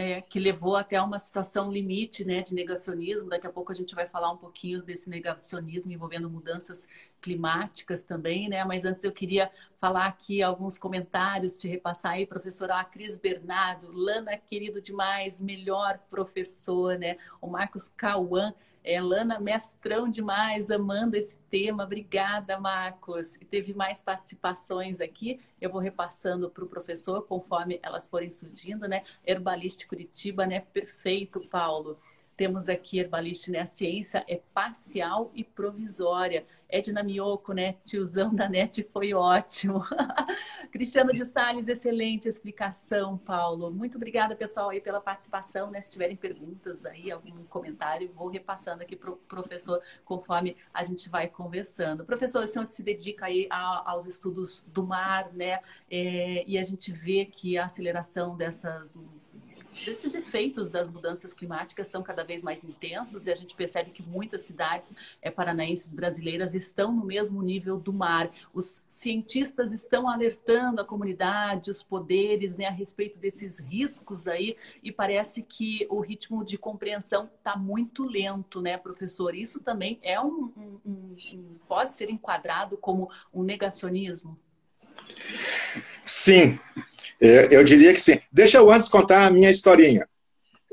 [0.00, 3.28] é, que levou até uma situação limite né, de negacionismo.
[3.28, 6.88] Daqui a pouco a gente vai falar um pouquinho desse negacionismo envolvendo mudanças
[7.20, 8.64] climáticas também, né?
[8.64, 14.36] Mas antes eu queria falar aqui alguns comentários, te repassar aí, professora Cris Bernardo, Lana,
[14.36, 17.16] querido demais, melhor professor, né?
[17.40, 21.84] O Marcos Cauã é, Lana, mestrão demais, amando esse tema.
[21.84, 23.36] Obrigada, Marcos.
[23.36, 25.38] E teve mais participações aqui.
[25.60, 29.02] Eu vou repassando para o professor conforme elas forem surgindo, né?
[29.24, 30.60] Herbalista Curitiba, né?
[30.60, 31.98] Perfeito, Paulo.
[32.40, 33.60] Temos aqui Herbalist, né?
[33.60, 36.46] A ciência é parcial e provisória.
[36.70, 37.74] Edna Mioco, né?
[37.84, 39.84] Tiozão da NET foi ótimo.
[40.72, 43.70] Cristiano de Salles, excelente explicação, Paulo.
[43.70, 45.82] Muito obrigada, pessoal, aí pela participação, né?
[45.82, 51.10] Se tiverem perguntas aí, algum comentário, vou repassando aqui para o professor conforme a gente
[51.10, 52.06] vai conversando.
[52.06, 55.60] Professor, o senhor se dedica aí a, aos estudos do mar, né?
[55.90, 58.98] É, e a gente vê que a aceleração dessas
[59.72, 64.02] desses efeitos das mudanças climáticas são cada vez mais intensos e a gente percebe que
[64.02, 68.30] muitas cidades é, paranaenses brasileiras estão no mesmo nível do mar.
[68.52, 74.90] Os cientistas estão alertando a comunidade, os poderes, né, a respeito desses riscos aí e
[74.90, 79.34] parece que o ritmo de compreensão está muito lento, né, professor?
[79.34, 84.38] Isso também é um, um, um, um pode ser enquadrado como um negacionismo?
[86.04, 86.58] Sim,
[87.20, 88.18] eu diria que sim.
[88.32, 90.06] Deixa eu antes contar a minha historinha.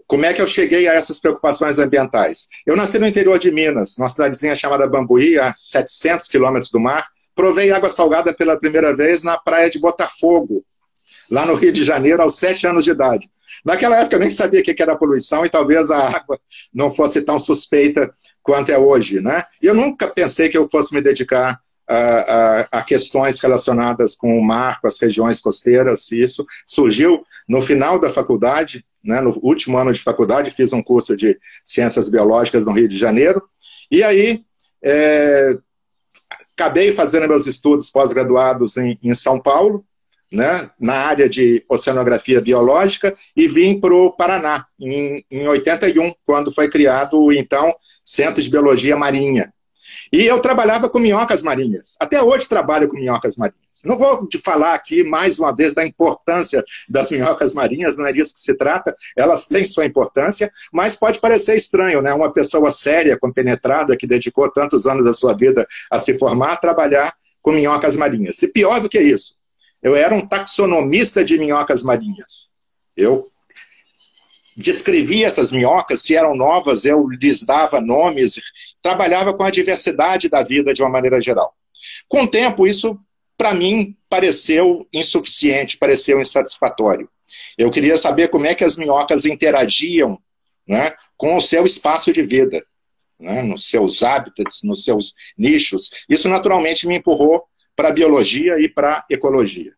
[0.08, 2.48] Como é que eu cheguei a essas preocupações ambientais?
[2.66, 7.06] Eu nasci no interior de Minas, numa cidadezinha chamada Bambuí, a 700 quilômetros do mar.
[7.36, 10.64] Provei água salgada pela primeira vez na praia de Botafogo,
[11.30, 13.30] lá no Rio de Janeiro, aos sete anos de idade.
[13.66, 16.40] Naquela época eu nem sabia o que era poluição e talvez a água
[16.74, 18.10] não fosse tão suspeita
[18.42, 19.44] quanto é hoje, né?
[19.62, 24.44] Eu nunca pensei que eu fosse me dedicar a, a, a, questões relacionadas com o
[24.44, 29.78] mar, com as regiões costeiras, e isso surgiu no final da faculdade, né, no último
[29.78, 33.42] ano de faculdade, fiz um curso de Ciências Biológicas no Rio de Janeiro,
[33.90, 34.44] e aí
[34.84, 35.58] é,
[36.54, 39.86] acabei fazendo meus estudos pós-graduados em, em São Paulo,
[40.30, 46.54] né, na área de oceanografia biológica, e vim para o Paraná, em, em 81, quando
[46.54, 47.74] foi criado o então
[48.04, 49.54] Centro de Biologia Marinha,
[50.12, 51.96] E eu trabalhava com minhocas marinhas.
[52.00, 53.84] Até hoje trabalho com minhocas marinhas.
[53.86, 58.14] Não vou te falar aqui mais uma vez da importância das minhocas marinhas, não é
[58.14, 58.96] disso que se trata.
[59.16, 62.14] Elas têm sua importância, mas pode parecer estranho, né?
[62.14, 66.58] Uma pessoa séria, compenetrada, que dedicou tantos anos da sua vida a se formar, a
[66.58, 68.42] trabalhar com minhocas marinhas.
[68.42, 69.36] E pior do que isso,
[69.82, 72.52] eu era um taxonomista de minhocas marinhas.
[72.96, 73.26] Eu
[74.58, 78.42] descrevia essas minhocas, se eram novas, eu lhes dava nomes,
[78.82, 81.54] trabalhava com a diversidade da vida de uma maneira geral.
[82.08, 83.00] Com o tempo, isso,
[83.38, 87.08] para mim, pareceu insuficiente, pareceu insatisfatório.
[87.56, 90.20] Eu queria saber como é que as minhocas interagiam
[90.68, 92.66] né, com o seu espaço de vida,
[93.20, 96.06] né, nos seus hábitats, nos seus nichos.
[96.10, 97.44] Isso, naturalmente, me empurrou
[97.76, 99.72] para a biologia e para a ecologia.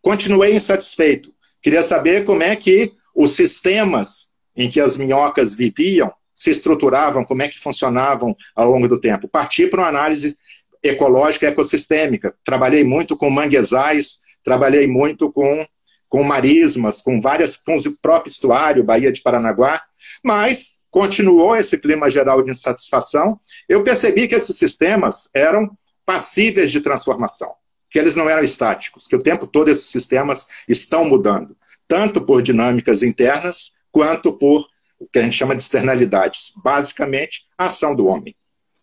[0.00, 1.34] Continuei insatisfeito.
[1.60, 7.42] Queria saber como é que os sistemas em que as minhocas viviam se estruturavam, como
[7.42, 9.28] é que funcionavam ao longo do tempo.
[9.28, 10.36] Parti para uma análise
[10.82, 12.34] ecológica ecossistêmica.
[12.44, 15.64] Trabalhei muito com manguezais, trabalhei muito com,
[16.08, 19.82] com marismas, com várias, com o próprio estuário, Baía de Paranaguá,
[20.24, 23.38] mas continuou esse clima geral de insatisfação.
[23.68, 25.70] Eu percebi que esses sistemas eram
[26.04, 27.52] passíveis de transformação,
[27.88, 31.56] que eles não eram estáticos, que o tempo todo esses sistemas estão mudando
[31.92, 34.66] tanto por dinâmicas internas quanto por
[34.98, 38.34] o que a gente chama de externalidades, basicamente a ação do homem.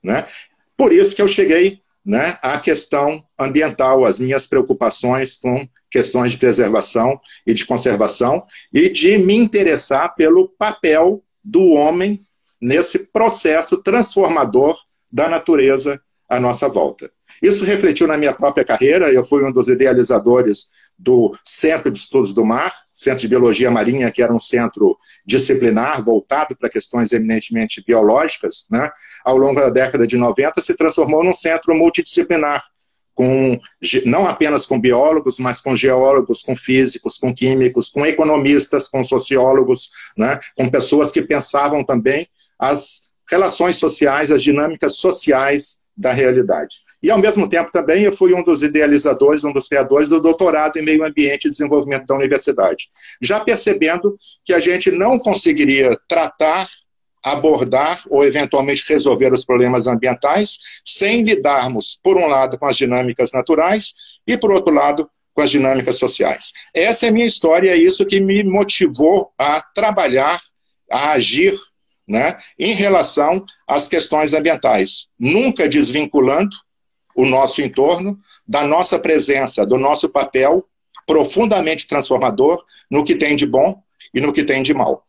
[0.04, 0.28] Né?
[0.78, 6.38] Por isso que eu cheguei né, à questão ambiental, as minhas preocupações com questões de
[6.38, 12.24] preservação e de conservação e de me interessar pelo papel do homem
[12.62, 14.78] nesse processo transformador
[15.12, 17.12] da natureza à nossa volta.
[17.42, 20.70] Isso refletiu na minha própria carreira, eu fui um dos idealizadores
[21.00, 26.04] do Centro de Estudos do Mar, Centro de Biologia Marinha, que era um centro disciplinar
[26.04, 28.92] voltado para questões eminentemente biológicas, né?
[29.24, 32.62] ao longo da década de 90 se transformou num centro multidisciplinar,
[33.14, 33.58] com,
[34.06, 39.90] não apenas com biólogos, mas com geólogos, com físicos, com químicos, com economistas, com sociólogos,
[40.18, 40.38] né?
[40.56, 46.78] com pessoas que pensavam também as relações sociais, as dinâmicas sociais da realidade.
[47.02, 50.78] E, ao mesmo tempo, também eu fui um dos idealizadores, um dos criadores do doutorado
[50.78, 52.88] em Meio Ambiente e Desenvolvimento da Universidade.
[53.22, 56.68] Já percebendo que a gente não conseguiria tratar,
[57.24, 63.32] abordar ou, eventualmente, resolver os problemas ambientais sem lidarmos, por um lado, com as dinâmicas
[63.32, 63.94] naturais
[64.28, 66.52] e, por outro lado, com as dinâmicas sociais.
[66.74, 70.38] Essa é a minha história, é isso que me motivou a trabalhar,
[70.92, 71.54] a agir
[72.06, 76.50] né, em relação às questões ambientais, nunca desvinculando
[77.20, 80.66] o nosso entorno, da nossa presença, do nosso papel
[81.06, 85.04] profundamente transformador no que tem de bom e no que tem de mal.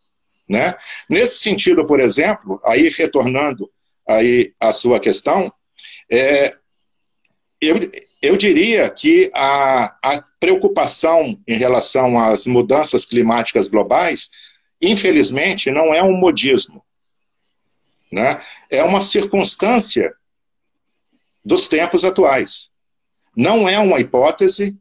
[0.48, 0.74] Né?
[1.08, 3.70] Nesse sentido, por exemplo, aí retornando
[4.08, 5.52] aí à sua questão,
[6.10, 6.50] é,
[7.60, 7.76] eu,
[8.20, 14.30] eu diria que a, a preocupação em relação às mudanças climáticas globais,
[14.82, 16.84] infelizmente, não é um modismo.
[18.10, 18.40] Né?
[18.68, 20.12] É uma circunstância
[21.44, 22.70] dos tempos atuais.
[23.36, 24.76] Não é uma hipótese,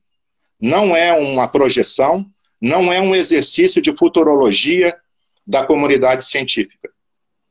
[0.60, 2.26] não é uma projeção,
[2.62, 4.96] não é um exercício de futurologia
[5.46, 6.90] da comunidade científica.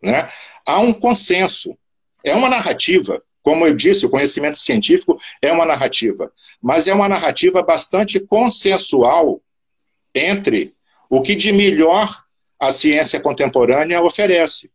[0.03, 0.29] Né?
[0.67, 1.77] Há um consenso,
[2.23, 3.23] é uma narrativa.
[3.43, 9.41] Como eu disse, o conhecimento científico é uma narrativa, mas é uma narrativa bastante consensual
[10.15, 10.75] entre
[11.09, 12.09] o que de melhor
[12.61, 14.71] a ciência contemporânea oferece.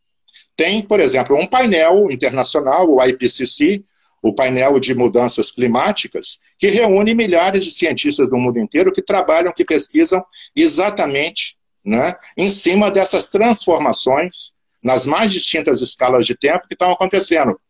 [0.56, 3.84] Tem, por exemplo, um painel internacional, o IPCC,
[4.24, 9.52] o painel de mudanças climáticas, que reúne milhares de cientistas do mundo inteiro que trabalham,
[9.52, 10.24] que pesquisam
[10.56, 17.60] exatamente né, em cima dessas transformações nas mais distintas escalas de tempo que estão acontecendo.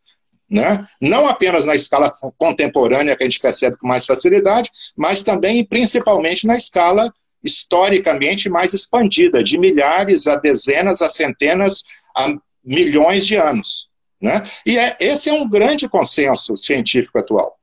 [0.49, 0.87] Né?
[1.01, 5.67] Não apenas na escala contemporânea, que a gente percebe com mais facilidade, mas também e
[5.67, 7.13] principalmente na escala
[7.43, 11.83] historicamente mais expandida, de milhares a dezenas, a centenas,
[12.15, 13.89] a milhões de anos.
[14.21, 14.43] Né?
[14.65, 17.57] E é, esse é um grande consenso científico atual.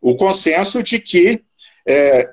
[0.00, 1.42] O consenso de que
[1.86, 2.28] é,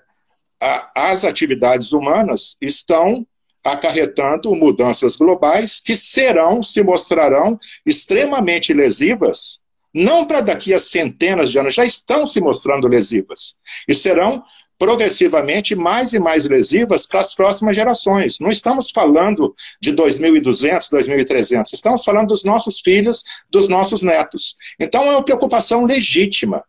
[0.61, 3.25] a, as atividades humanas estão
[3.63, 9.61] acarretando mudanças globais que serão, se mostrarão extremamente lesivas,
[9.93, 13.57] não para daqui a centenas de anos, já estão se mostrando lesivas,
[13.87, 14.43] e serão
[14.79, 18.39] progressivamente mais e mais lesivas para as próximas gerações.
[18.39, 24.55] Não estamos falando de 2.200, 2.300, estamos falando dos nossos filhos, dos nossos netos.
[24.79, 26.63] Então é uma preocupação legítima,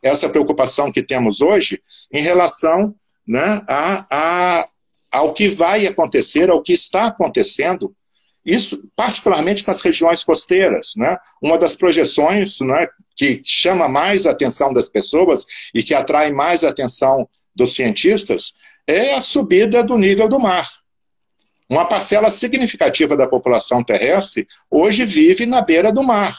[0.00, 2.94] essa preocupação que temos hoje em relação
[3.26, 4.64] né, a, a,
[5.12, 7.94] ao que vai acontecer, ao que está acontecendo
[8.46, 10.92] isso particularmente nas regiões costeiras.
[10.96, 11.16] Né?
[11.42, 15.44] Uma das projeções né, que chama mais a atenção das pessoas
[15.74, 18.52] e que atrai mais a atenção dos cientistas
[18.86, 20.66] é a subida do nível do mar.
[21.68, 26.36] Uma parcela significativa da população terrestre hoje vive na beira do mar.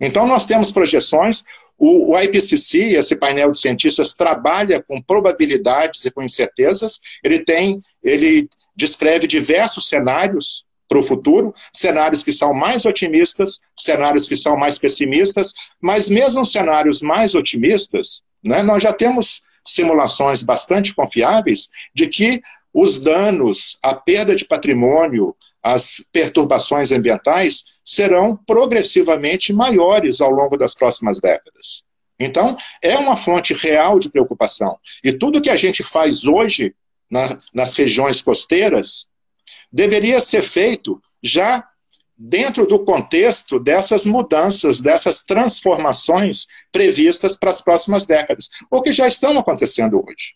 [0.00, 1.44] Então, nós temos projeções.
[1.78, 6.98] O, IPCC, esse painel de cientistas, trabalha com probabilidades e com incertezas.
[7.22, 14.26] Ele tem, ele descreve diversos cenários para o futuro, cenários que são mais otimistas, cenários
[14.26, 20.94] que são mais pessimistas, mas mesmo cenários mais otimistas, né, nós já temos simulações bastante
[20.94, 22.40] confiáveis de que
[22.72, 30.74] os danos, a perda de patrimônio, as perturbações ambientais serão progressivamente maiores ao longo das
[30.74, 31.84] próximas décadas.
[32.18, 34.78] Então, é uma fonte real de preocupação.
[35.02, 36.74] E tudo que a gente faz hoje
[37.10, 39.06] na, nas regiões costeiras
[39.72, 41.66] deveria ser feito já
[42.16, 49.06] dentro do contexto dessas mudanças, dessas transformações previstas para as próximas décadas, ou que já
[49.06, 50.34] estão acontecendo hoje.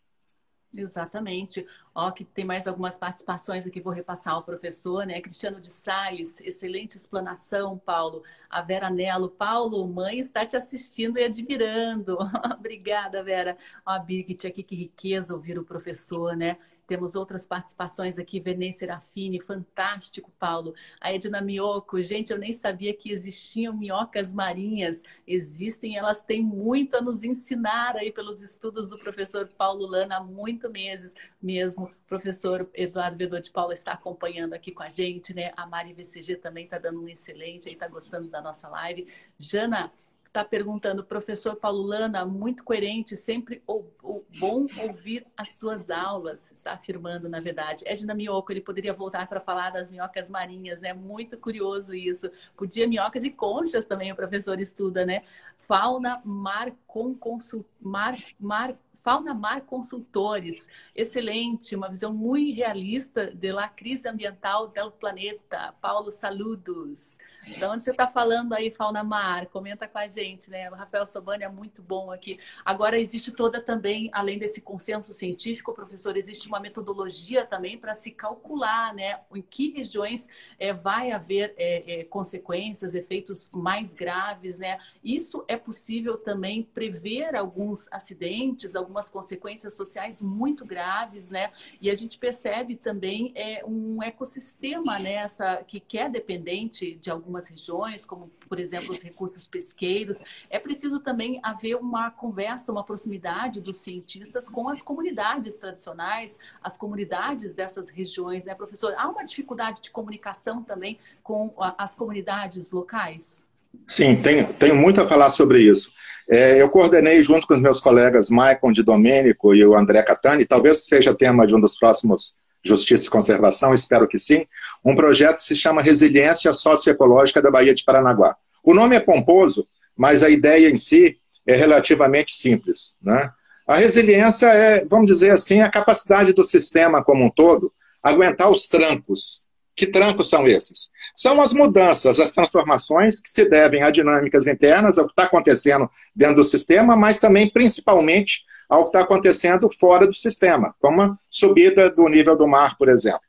[0.73, 1.67] Exatamente.
[1.93, 5.21] Ó, que tem mais algumas participações aqui, vou repassar ao professor, né?
[5.21, 8.23] Cristiano de Sales, excelente explanação, Paulo.
[8.49, 12.17] A Vera Nelo, Paulo, mãe está te assistindo e admirando.
[12.57, 13.59] Obrigada, Vera.
[13.85, 16.57] Ó, a Birgit aqui, que riqueza ouvir o professor, né?
[16.91, 20.75] Temos outras participações aqui, Venê Serafini, fantástico, Paulo.
[21.01, 25.05] A Edna Mioco, gente, eu nem sabia que existiam minhocas marinhas.
[25.25, 30.21] Existem, elas têm muito a nos ensinar aí pelos estudos do professor Paulo Lana há
[30.21, 31.85] muitos meses mesmo.
[31.85, 35.53] O professor Eduardo Vedor de Paula está acompanhando aqui com a gente, né?
[35.57, 39.07] A Mari VCG também está dando um excelente, aí está gostando da nossa live.
[39.39, 39.93] Jana,
[40.31, 47.29] está perguntando, professor Paulo Lana, muito coerente, sempre bom ouvir as suas aulas, está afirmando,
[47.29, 47.83] na verdade.
[47.85, 50.95] Edna Mioco, ele poderia voltar para falar das minhocas marinhas, né?
[50.95, 52.31] Muito curioso isso.
[52.57, 55.23] Podia minhocas e conchas também, o professor estuda, né?
[55.67, 57.67] Fauna mar com consult...
[57.81, 65.75] mar, mar Fauna Mar Consultores, excelente, uma visão muito realista da crise ambiental do planeta.
[65.81, 67.19] Paulo, saludos.
[67.59, 69.47] De onde você está falando aí, Fauna Mar?
[69.47, 70.71] Comenta com a gente, né?
[70.71, 72.39] O Rafael Sobani é muito bom aqui.
[72.65, 78.13] Agora, existe toda também, além desse consenso científico, professor, existe uma metodologia também para se
[78.13, 79.21] calcular, né?
[79.35, 80.29] Em que regiões
[80.59, 84.79] é, vai haver é, é, consequências, efeitos mais graves, né?
[85.03, 91.51] Isso é possível também prever alguns acidentes, algumas consequências sociais muito graves, né?
[91.81, 95.15] E a gente percebe também é, um ecossistema, né?
[95.15, 100.23] Essa, que, que é dependente de algum algumas regiões, como, por exemplo, os recursos pesqueiros.
[100.51, 106.77] É preciso também haver uma conversa, uma proximidade dos cientistas com as comunidades tradicionais, as
[106.77, 108.95] comunidades dessas regiões, né, professor?
[108.97, 113.47] Há uma dificuldade de comunicação também com as comunidades locais?
[113.87, 115.93] Sim, tenho, tenho muito a falar sobre isso.
[116.29, 120.45] É, eu coordenei junto com os meus colegas Maicon de Domênico e o André Catani,
[120.45, 124.47] talvez seja tema de um dos próximos Justiça e Conservação, espero que sim,
[124.85, 128.37] um projeto que se chama Resiliência Socioecológica da Baía de Paranaguá.
[128.63, 132.97] O nome é pomposo, mas a ideia em si é relativamente simples.
[133.03, 133.31] Né?
[133.67, 138.69] A resiliência é, vamos dizer assim, a capacidade do sistema como um todo aguentar os
[138.69, 139.49] trancos.
[139.77, 140.91] Que trancos são esses?
[141.15, 145.89] São as mudanças, as transformações que se devem a dinâmicas internas, ao que está acontecendo
[146.15, 148.41] dentro do sistema, mas também, principalmente,
[148.71, 152.89] ao que está acontecendo fora do sistema, como a subida do nível do mar, por
[152.89, 153.21] exemplo.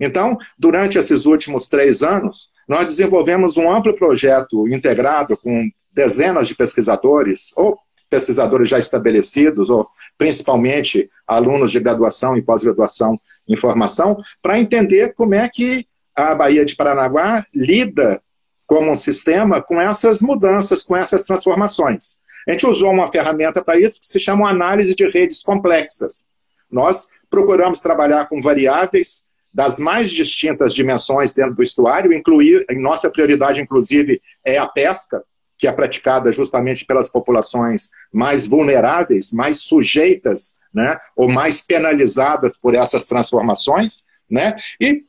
[0.00, 6.54] Então, durante esses últimos três anos, nós desenvolvemos um amplo projeto integrado com dezenas de
[6.54, 7.76] pesquisadores, ou
[8.08, 13.18] pesquisadores já estabelecidos, ou principalmente alunos de graduação e pós-graduação
[13.48, 18.22] em formação, para entender como é que a Baía de Paranaguá lida
[18.66, 22.18] como um sistema com essas mudanças, com essas transformações.
[22.46, 26.26] A gente usou uma ferramenta para isso que se chama análise de redes complexas.
[26.70, 33.08] Nós procuramos trabalhar com variáveis das mais distintas dimensões dentro do estuário, incluir, em nossa
[33.08, 35.22] prioridade, inclusive, é a pesca,
[35.56, 42.74] que é praticada justamente pelas populações mais vulneráveis, mais sujeitas, né, ou mais penalizadas por
[42.74, 45.02] essas transformações, né, e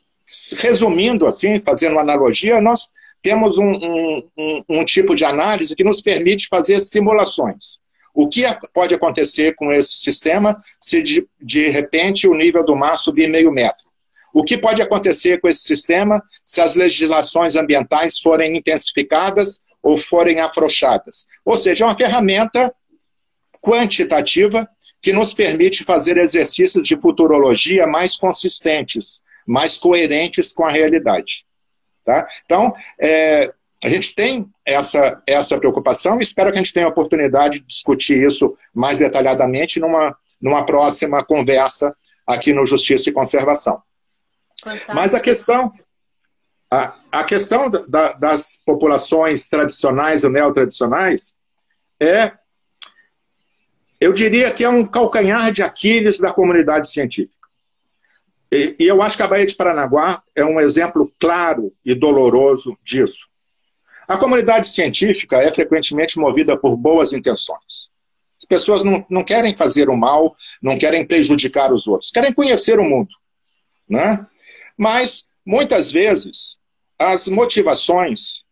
[0.60, 2.94] resumindo assim, fazendo uma analogia, nós
[3.26, 7.80] temos um, um, um, um tipo de análise que nos permite fazer simulações.
[8.14, 12.96] O que pode acontecer com esse sistema se de, de repente o nível do mar
[12.96, 13.84] subir meio metro?
[14.32, 20.40] O que pode acontecer com esse sistema se as legislações ambientais forem intensificadas ou forem
[20.40, 21.26] afrouxadas?
[21.44, 22.72] Ou seja, é uma ferramenta
[23.60, 24.70] quantitativa
[25.02, 31.44] que nos permite fazer exercícios de futurologia mais consistentes, mais coerentes com a realidade.
[32.06, 32.28] Tá?
[32.46, 33.52] Então, é,
[33.84, 37.66] a gente tem essa, essa preocupação e espero que a gente tenha a oportunidade de
[37.66, 41.96] discutir isso mais detalhadamente numa, numa próxima conversa
[42.26, 43.82] aqui no Justiça e Conservação.
[44.62, 44.94] Fantástico.
[44.94, 45.74] Mas a questão,
[46.72, 51.36] a, a questão da, das populações tradicionais ou neotradicionais
[52.00, 52.32] é,
[54.00, 57.45] eu diria que é um calcanhar de Aquiles da comunidade científica.
[58.52, 62.78] E, e eu acho que a Baía de Paranaguá é um exemplo claro e doloroso
[62.84, 63.28] disso.
[64.08, 67.90] A comunidade científica é frequentemente movida por boas intenções.
[68.38, 72.80] As pessoas não, não querem fazer o mal, não querem prejudicar os outros, querem conhecer
[72.80, 73.10] o mundo.
[73.90, 74.26] Né?
[74.78, 76.60] Mas, muitas vezes,
[77.00, 78.44] as motivações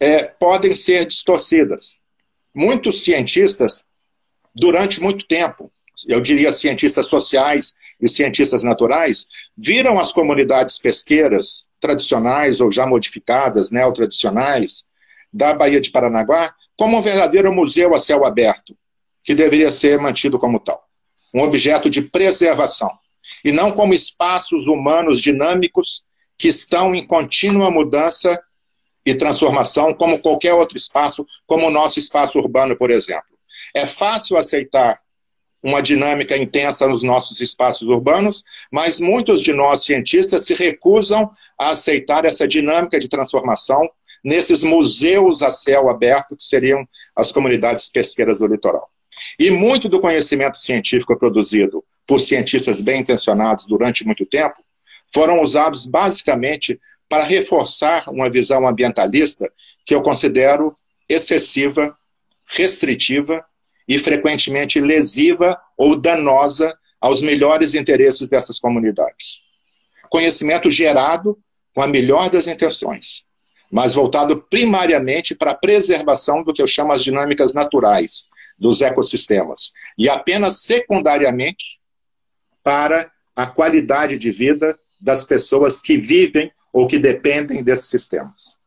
[0.00, 2.00] é, podem ser distorcidas.
[2.54, 3.86] Muitos cientistas,
[4.54, 5.70] durante muito tempo,
[6.06, 9.26] eu diria cientistas sociais e cientistas naturais,
[9.56, 14.84] viram as comunidades pesqueiras tradicionais ou já modificadas, neotradicionais,
[15.32, 18.76] da Baía de Paranaguá, como um verdadeiro museu a céu aberto,
[19.22, 20.82] que deveria ser mantido como tal.
[21.34, 22.90] Um objeto de preservação,
[23.44, 26.04] e não como espaços humanos dinâmicos
[26.38, 28.40] que estão em contínua mudança
[29.04, 33.36] e transformação, como qualquer outro espaço, como o nosso espaço urbano, por exemplo.
[33.74, 35.00] É fácil aceitar
[35.66, 41.70] uma dinâmica intensa nos nossos espaços urbanos, mas muitos de nós cientistas se recusam a
[41.70, 43.90] aceitar essa dinâmica de transformação
[44.22, 46.86] nesses museus a céu aberto que seriam
[47.16, 48.88] as comunidades pesqueiras do litoral.
[49.40, 54.62] E muito do conhecimento científico produzido por cientistas bem intencionados durante muito tempo
[55.12, 59.50] foram usados basicamente para reforçar uma visão ambientalista
[59.84, 60.76] que eu considero
[61.08, 61.92] excessiva,
[62.46, 63.44] restritiva
[63.88, 69.42] e frequentemente lesiva ou danosa aos melhores interesses dessas comunidades.
[70.08, 71.38] Conhecimento gerado
[71.74, 73.24] com a melhor das intenções,
[73.70, 78.28] mas voltado primariamente para a preservação do que eu chamo as dinâmicas naturais
[78.58, 81.80] dos ecossistemas, e apenas secundariamente
[82.62, 88.58] para a qualidade de vida das pessoas que vivem ou que dependem desses sistemas.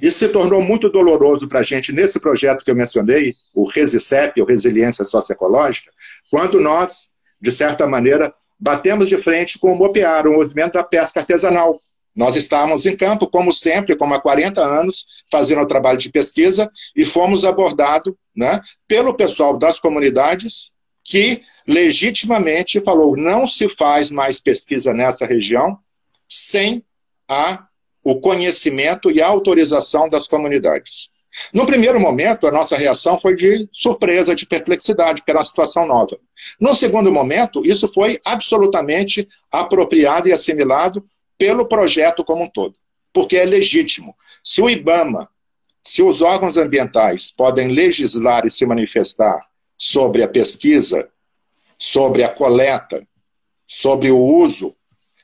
[0.00, 4.40] Isso se tornou muito doloroso para a gente nesse projeto que eu mencionei, o RESICEP,
[4.40, 5.90] ou Resiliência Socioecológica,
[6.30, 7.10] quando nós,
[7.40, 11.80] de certa maneira, batemos de frente com o MOPEAR, o movimento da pesca artesanal.
[12.14, 16.70] Nós estávamos em campo, como sempre, como há 40 anos, fazendo o trabalho de pesquisa
[16.94, 24.40] e fomos abordados né, pelo pessoal das comunidades que legitimamente falou não se faz mais
[24.40, 25.78] pesquisa nessa região
[26.28, 26.84] sem
[27.28, 27.66] a
[28.04, 31.10] o conhecimento e a autorização das comunidades.
[31.52, 35.86] No primeiro momento, a nossa reação foi de surpresa, de perplexidade, porque era uma situação
[35.86, 36.18] nova.
[36.60, 41.04] No segundo momento, isso foi absolutamente apropriado e assimilado
[41.38, 42.74] pelo projeto como um todo,
[43.12, 44.14] porque é legítimo.
[44.42, 45.28] Se o IBAMA,
[45.82, 49.40] se os órgãos ambientais podem legislar e se manifestar
[49.78, 51.08] sobre a pesquisa,
[51.78, 53.06] sobre a coleta,
[53.66, 54.74] sobre o uso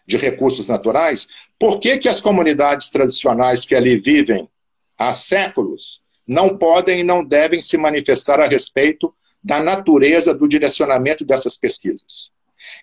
[0.07, 1.27] de recursos naturais,
[1.59, 4.49] por que, que as comunidades tradicionais que ali vivem
[4.97, 11.25] há séculos não podem e não devem se manifestar a respeito da natureza do direcionamento
[11.25, 12.31] dessas pesquisas?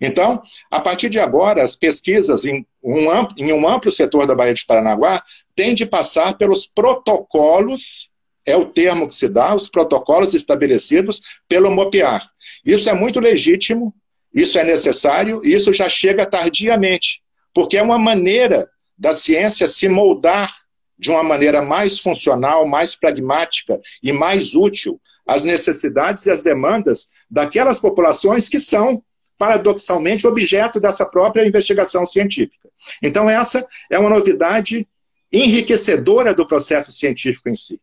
[0.02, 4.36] Então, a partir de agora, as pesquisas em um, amplo, em um amplo setor da
[4.36, 5.22] Baía de Paranaguá
[5.56, 8.10] têm de passar pelos protocolos,
[8.46, 12.22] é o termo que se dá, os protocolos estabelecidos pelo MOPIAR.
[12.66, 13.94] Isso é muito legítimo,
[14.34, 17.22] isso é necessário e isso já chega tardiamente,
[17.54, 18.68] porque é uma maneira
[18.98, 20.52] da ciência se moldar
[20.98, 27.10] de uma maneira mais funcional, mais pragmática e mais útil às necessidades e às demandas
[27.30, 29.04] daquelas populações que são,
[29.38, 32.70] paradoxalmente, objeto dessa própria investigação científica.
[33.02, 34.88] Então, essa é uma novidade
[35.32, 37.82] enriquecedora do processo científico em si.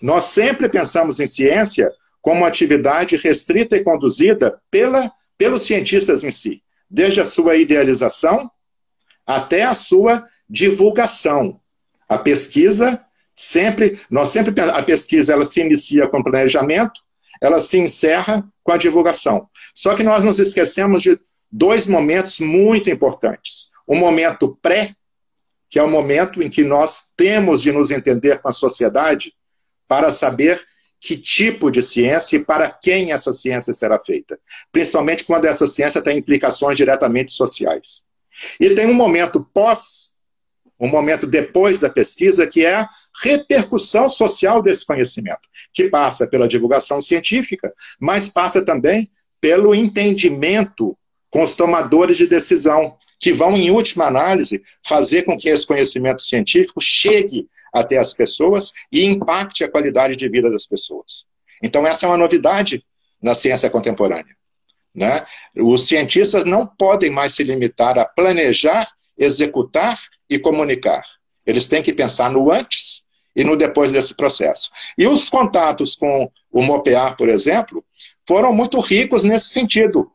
[0.00, 6.30] Nós sempre pensamos em ciência como uma atividade restrita e conduzida pela pelos cientistas em
[6.30, 8.50] si, desde a sua idealização
[9.26, 11.60] até a sua divulgação.
[12.08, 13.04] A pesquisa
[13.34, 17.00] sempre, nós sempre a pesquisa ela se inicia com planejamento,
[17.40, 19.48] ela se encerra com a divulgação.
[19.74, 21.18] Só que nós nos esquecemos de
[21.50, 23.70] dois momentos muito importantes.
[23.86, 24.94] O momento pré,
[25.68, 29.34] que é o momento em que nós temos de nos entender com a sociedade
[29.88, 30.60] para saber
[31.04, 34.40] que tipo de ciência e para quem essa ciência será feita,
[34.72, 38.02] principalmente quando essa ciência tem implicações diretamente sociais.
[38.58, 40.14] E tem um momento pós,
[40.80, 42.88] um momento depois da pesquisa, que é a
[43.22, 49.10] repercussão social desse conhecimento, que passa pela divulgação científica, mas passa também
[49.42, 50.96] pelo entendimento
[51.28, 56.22] com os tomadores de decisão, que vão, em última análise, fazer com que esse conhecimento
[56.22, 61.26] científico chegue até as pessoas e impacte a qualidade de vida das pessoas.
[61.62, 62.84] Então, essa é uma novidade
[63.22, 64.36] na ciência contemporânea.
[64.94, 65.26] Né?
[65.56, 68.86] Os cientistas não podem mais se limitar a planejar,
[69.18, 69.98] executar
[70.28, 71.02] e comunicar.
[71.46, 73.04] Eles têm que pensar no antes
[73.34, 74.70] e no depois desse processo.
[74.96, 77.84] E os contatos com o MOPEAR, por exemplo,
[78.26, 80.10] foram muito ricos nesse sentido.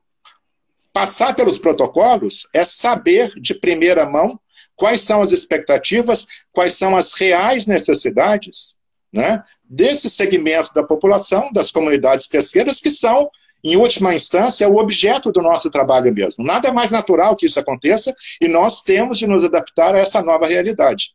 [0.94, 4.40] Passar pelos protocolos é saber de primeira mão
[4.76, 8.78] quais são as expectativas, quais são as reais necessidades
[9.12, 13.30] né, desse segmento da população, das comunidades pesqueiras, que são,
[13.64, 16.46] em última instância, o objeto do nosso trabalho mesmo.
[16.46, 20.48] Nada mais natural que isso aconteça e nós temos de nos adaptar a essa nova
[20.48, 21.10] realidade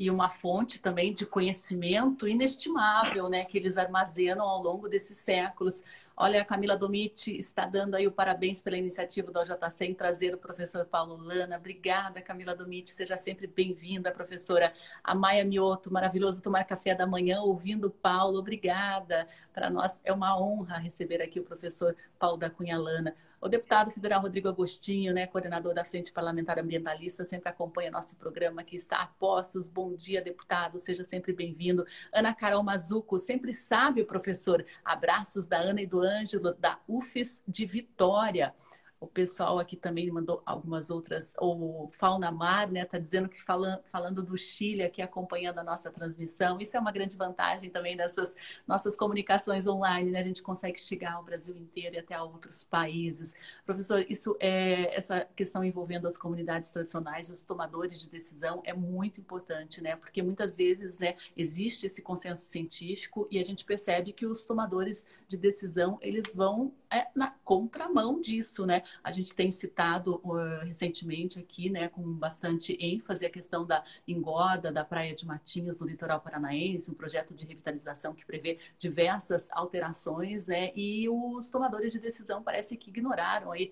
[0.00, 5.84] e uma fonte também de conhecimento inestimável, né, que eles armazenam ao longo desses séculos.
[6.22, 10.34] Olha, a Camila Domiti está dando aí o parabéns pela iniciativa do OJC em trazer
[10.34, 11.56] o professor Paulo Lana.
[11.56, 12.90] Obrigada, Camila Domiti.
[12.90, 14.70] Seja sempre bem-vinda, professora.
[15.02, 18.38] A Maia Mioto, maravilhoso tomar café da manhã ouvindo o Paulo.
[18.38, 19.26] Obrigada.
[19.50, 23.16] Para nós é uma honra receber aqui o professor Paulo da Cunha Lana.
[23.42, 28.62] O deputado federal Rodrigo Agostinho, né, coordenador da Frente Parlamentar Ambientalista, sempre acompanha nosso programa
[28.62, 29.66] que está a postos.
[29.66, 31.86] Bom dia, deputado, seja sempre bem-vindo.
[32.12, 34.62] Ana Carol Mazuco, sempre sabe, professor.
[34.84, 38.54] Abraços da Ana e do Ângelo, da UFES de Vitória.
[39.00, 41.34] O pessoal aqui também mandou algumas outras.
[41.40, 45.90] O Fauna Mar, né, tá dizendo que falando, falando do Chile aqui acompanhando a nossa
[45.90, 46.60] transmissão.
[46.60, 48.36] Isso é uma grande vantagem também dessas
[48.66, 50.20] nossas comunicações online, né?
[50.20, 53.34] A gente consegue chegar ao Brasil inteiro e até a outros países.
[53.64, 59.18] Professor, isso é essa questão envolvendo as comunidades tradicionais, os tomadores de decisão é muito
[59.18, 59.96] importante, né?
[59.96, 65.06] Porque muitas vezes, né, existe esse consenso científico e a gente percebe que os tomadores
[65.26, 68.82] de decisão, eles vão é, na contramão disso, né?
[69.02, 74.72] A gente tem citado uh, recentemente aqui, né, com bastante ênfase, a questão da engoda
[74.72, 80.46] da Praia de Matinhos no litoral paranaense, um projeto de revitalização que prevê diversas alterações,
[80.46, 80.72] né?
[80.74, 83.70] E os tomadores de decisão parece que ignoraram aí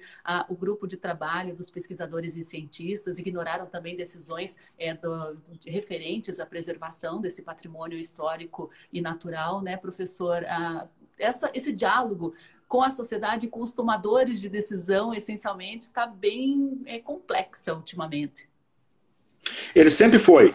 [0.49, 6.47] o grupo de trabalho dos pesquisadores e cientistas, ignoraram também decisões é, do, referentes à
[6.47, 10.45] preservação desse patrimônio histórico e natural, né, professor?
[10.47, 10.89] Ah,
[11.19, 12.35] essa, esse diálogo
[12.69, 18.49] com a sociedade, com os tomadores de decisão, essencialmente, está bem é, complexa ultimamente.
[19.75, 20.55] Ele sempre foi,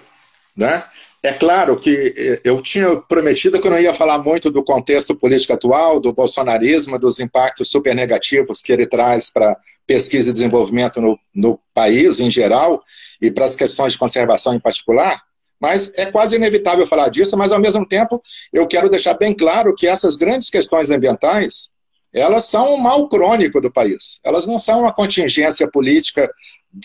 [0.55, 0.84] né?
[1.26, 5.16] É claro que eh, eu tinha prometido que eu não ia falar muito do contexto
[5.16, 9.57] político atual, do bolsonarismo, dos impactos super negativos que ele traz para
[9.88, 12.84] pesquisa e desenvolvimento no, no país em geral
[13.22, 15.18] e para as questões de conservação em particular.
[15.61, 19.74] Mas é quase inevitável falar disso, mas ao mesmo tempo eu quero deixar bem claro
[19.74, 21.72] que essas grandes questões ambientais
[22.14, 24.20] elas são um mal crônico do país.
[24.24, 26.30] Elas não são uma contingência política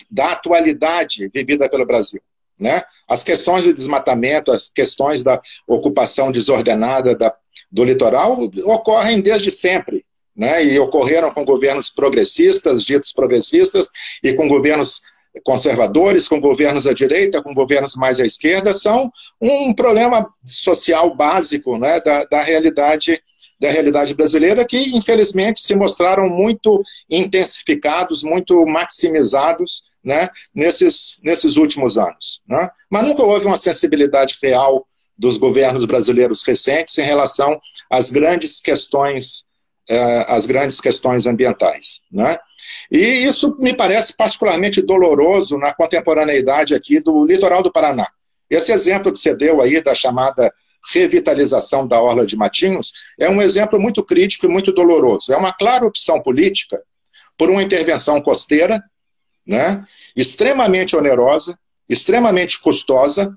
[0.09, 2.21] da atualidade vivida pelo Brasil.
[2.59, 2.81] Né?
[3.07, 7.33] As questões do desmatamento, as questões da ocupação desordenada da,
[7.71, 10.05] do litoral ocorrem desde sempre.
[10.35, 10.65] Né?
[10.65, 13.89] E ocorreram com governos progressistas, ditos progressistas,
[14.23, 15.01] e com governos
[15.43, 21.77] conservadores, com governos à direita, com governos mais à esquerda, são um problema social básico
[21.77, 23.21] né, da, da realidade
[23.59, 31.97] da realidade brasileira que, infelizmente, se mostraram muito intensificados, muito maximizados né, nesses, nesses últimos
[31.97, 32.41] anos.
[32.47, 32.69] Né?
[32.89, 34.87] Mas nunca houve uma sensibilidade real
[35.17, 37.59] dos governos brasileiros recentes em relação
[37.91, 39.43] às grandes questões,
[39.89, 42.01] eh, às grandes questões ambientais.
[42.09, 42.37] Né?
[42.89, 48.07] E isso me parece particularmente doloroso na contemporaneidade aqui do litoral do Paraná.
[48.49, 50.51] Esse exemplo que você deu aí da chamada
[50.93, 55.31] revitalização da Orla de Matinhos, é um exemplo muito crítico e muito doloroso.
[55.31, 56.81] É uma clara opção política
[57.37, 58.83] por uma intervenção costeira,
[59.45, 59.85] né,
[60.15, 63.33] extremamente onerosa, extremamente custosa,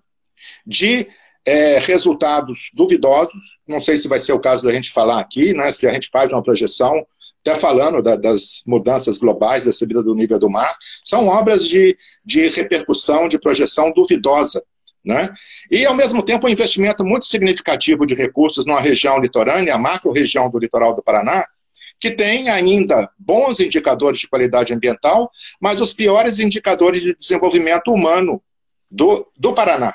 [0.66, 1.08] de
[1.44, 3.58] é, resultados duvidosos.
[3.66, 6.08] Não sei se vai ser o caso da gente falar aqui, né, se a gente
[6.10, 7.06] faz uma projeção,
[7.40, 10.74] até falando da, das mudanças globais, da subida do nível do mar,
[11.04, 14.62] são obras de, de repercussão, de projeção duvidosa
[15.04, 15.32] né?
[15.70, 20.50] E, ao mesmo tempo, um investimento muito significativo de recursos numa região litorânea, a macro-região
[20.50, 21.44] do litoral do Paraná,
[21.98, 25.30] que tem ainda bons indicadores de qualidade ambiental,
[25.60, 28.42] mas os piores indicadores de desenvolvimento humano
[28.90, 29.94] do, do Paraná.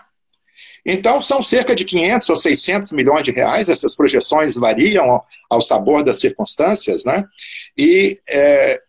[0.86, 6.02] Então, são cerca de 500 ou 600 milhões de reais, essas projeções variam ao, sabor
[6.02, 7.26] das circunstâncias, né?
[7.78, 8.82] E é,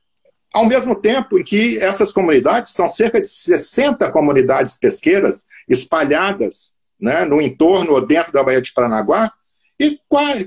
[0.58, 7.24] ao mesmo tempo em que essas comunidades são cerca de 60 comunidades pesqueiras espalhadas né,
[7.24, 9.32] no entorno ou dentro da Baía de Paranaguá,
[9.78, 10.00] e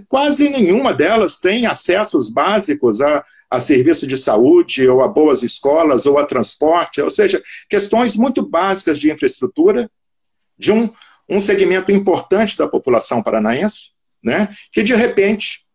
[0.10, 6.06] quase nenhuma delas tem acessos básicos a, a serviço de saúde, ou a boas escolas,
[6.06, 9.90] ou a transporte, ou seja, questões muito básicas de infraestrutura
[10.58, 10.90] de um,
[11.30, 13.92] um segmento importante da população paranaense,
[14.22, 15.66] né, que de repente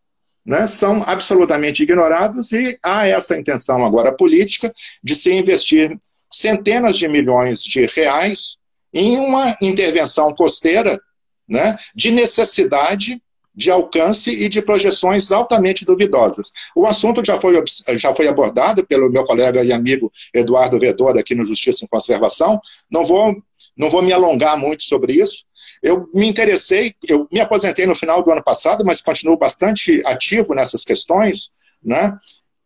[0.47, 4.73] né, são absolutamente ignorados e há essa intenção agora política
[5.03, 5.99] de se investir
[6.31, 8.59] centenas de milhões de reais
[8.95, 11.01] em uma intervenção costeira
[11.49, 13.21] né, de necessidade
[13.57, 16.53] de alcance e de projeções altamente duvidosas.
[16.75, 17.63] O assunto já foi,
[17.95, 22.61] já foi abordado pelo meu colega e amigo Eduardo Vedor aqui no Justiça em Conservação.
[22.91, 23.35] Não vou,
[23.77, 25.45] não vou me alongar muito sobre isso.
[25.83, 30.55] Eu me interessei, eu me aposentei no final do ano passado, mas continuo bastante ativo
[30.55, 31.51] nessas questões,
[31.83, 32.17] né?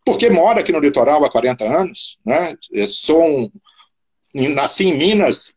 [0.04, 2.56] porque moro aqui no litoral há 40 anos, né?
[2.88, 3.50] sou um,
[4.34, 5.54] nasci em Minas,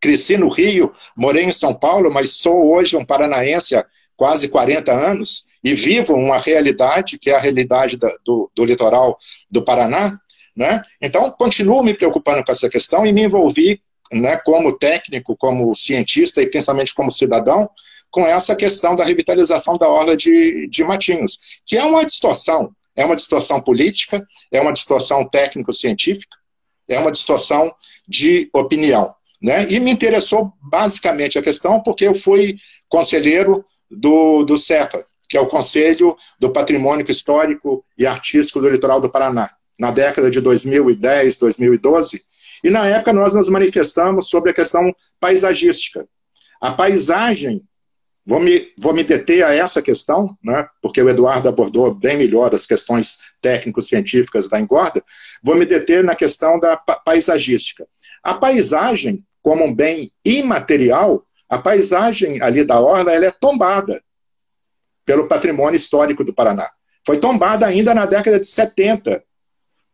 [0.00, 3.84] cresci no Rio, morei em São Paulo, mas sou hoje um paranaense há
[4.16, 9.16] quase 40 anos e vivo uma realidade que é a realidade da, do, do litoral
[9.50, 10.18] do Paraná,
[10.56, 10.82] né?
[11.00, 13.80] Então, continuo me preocupando com essa questão e me envolvi,
[14.12, 17.68] né, como técnico, como cientista e principalmente como cidadão,
[18.10, 23.04] com essa questão da revitalização da orla de, de Matinhos, que é uma distorção, é
[23.04, 26.36] uma distorção política, é uma distorção técnico-científica,
[26.86, 27.74] é uma distorção
[28.06, 29.14] de opinião.
[29.40, 29.66] Né?
[29.70, 32.56] E me interessou basicamente a questão porque eu fui
[32.88, 39.00] conselheiro do, do CEPA, que é o Conselho do Patrimônio Histórico e Artístico do Litoral
[39.00, 42.22] do Paraná, na década de 2010, 2012,
[42.62, 46.06] e na época nós nos manifestamos sobre a questão paisagística.
[46.60, 47.66] A paisagem,
[48.24, 52.54] vou me, vou me deter a essa questão, né, porque o Eduardo abordou bem melhor
[52.54, 55.02] as questões técnico-científicas da engorda,
[55.42, 57.86] vou me deter na questão da paisagística.
[58.22, 64.02] A paisagem, como um bem imaterial, a paisagem ali da orla ela é tombada
[65.04, 66.70] pelo patrimônio histórico do Paraná.
[67.04, 69.22] Foi tombada ainda na década de 70.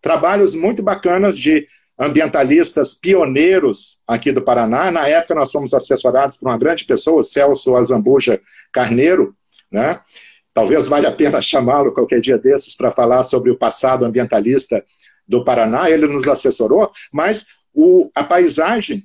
[0.00, 1.66] Trabalhos muito bacanas de
[1.98, 4.90] ambientalistas pioneiros aqui do Paraná.
[4.90, 8.40] Na época nós fomos assessorados por uma grande pessoa, Celso Azambuja
[8.72, 9.34] Carneiro,
[9.70, 10.00] né?
[10.54, 14.84] Talvez valha a pena chamá-lo qualquer dia desses para falar sobre o passado ambientalista
[15.26, 15.90] do Paraná.
[15.90, 19.04] Ele nos assessorou, mas o, a paisagem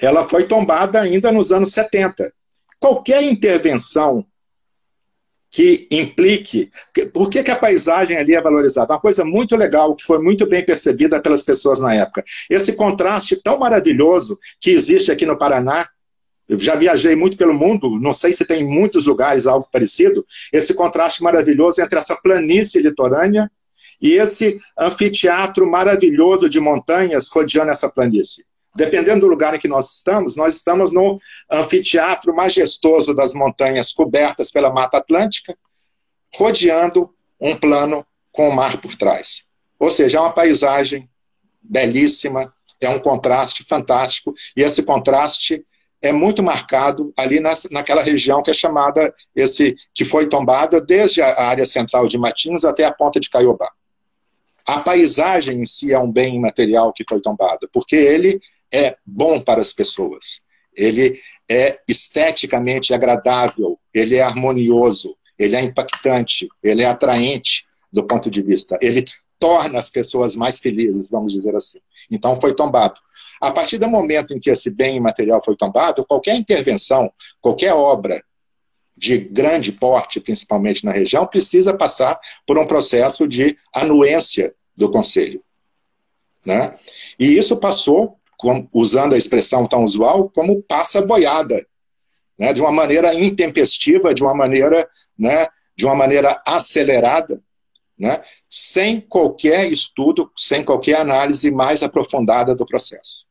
[0.00, 2.32] ela foi tombada ainda nos anos 70.
[2.80, 4.26] Qualquer intervenção
[5.54, 6.68] que implique.
[7.12, 8.92] Por que, que, a paisagem ali é valorizada?
[8.92, 12.24] Uma coisa muito legal, que foi muito bem percebida pelas pessoas na época.
[12.50, 15.88] Esse contraste tão maravilhoso que existe aqui no Paraná.
[16.48, 20.26] Eu já viajei muito pelo mundo, não sei se tem em muitos lugares algo parecido.
[20.52, 23.48] Esse contraste maravilhoso entre essa planície litorânea
[24.02, 28.44] e esse anfiteatro maravilhoso de montanhas rodeando essa planície
[28.74, 31.18] dependendo do lugar em que nós estamos, nós estamos no
[31.50, 35.56] anfiteatro majestoso das montanhas cobertas pela Mata Atlântica,
[36.34, 39.44] rodeando um plano com o mar por trás.
[39.78, 41.08] Ou seja, é uma paisagem
[41.62, 42.50] belíssima,
[42.80, 45.64] é um contraste fantástico, e esse contraste
[46.02, 51.22] é muito marcado ali nas, naquela região que é chamada, esse que foi tombada desde
[51.22, 53.70] a área central de Matinhos até a ponta de Caiobá.
[54.66, 58.40] A paisagem em si é um bem material que foi tombado, porque ele
[58.72, 60.42] é bom para as pessoas.
[60.76, 68.30] Ele é esteticamente agradável, ele é harmonioso, ele é impactante, ele é atraente do ponto
[68.30, 68.76] de vista.
[68.80, 69.04] Ele
[69.38, 71.78] torna as pessoas mais felizes, vamos dizer assim.
[72.10, 73.00] Então foi tombado.
[73.40, 78.22] A partir do momento em que esse bem material foi tombado, qualquer intervenção, qualquer obra
[78.96, 85.40] de grande porte, principalmente na região, precisa passar por um processo de anuência do Conselho.
[86.46, 86.74] Né?
[87.18, 88.18] E isso passou
[88.74, 91.64] usando a expressão tão usual, como passa boiada,
[92.38, 97.40] né, de uma maneira intempestiva, de uma maneira, né, de uma maneira acelerada,
[97.98, 103.26] né, sem qualquer estudo, sem qualquer análise mais aprofundada do processo.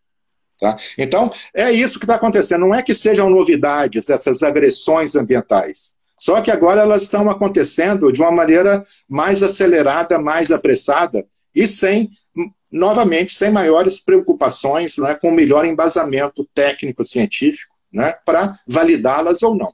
[0.59, 0.77] Tá?
[0.97, 2.61] Então, é isso que está acontecendo.
[2.61, 5.95] Não é que sejam novidades essas agressões ambientais.
[6.17, 12.11] Só que agora elas estão acontecendo de uma maneira mais acelerada, mais apressada e sem
[12.71, 19.73] novamente, sem maiores preocupações, né, com melhor embasamento técnico-científico, né, para validá-las ou não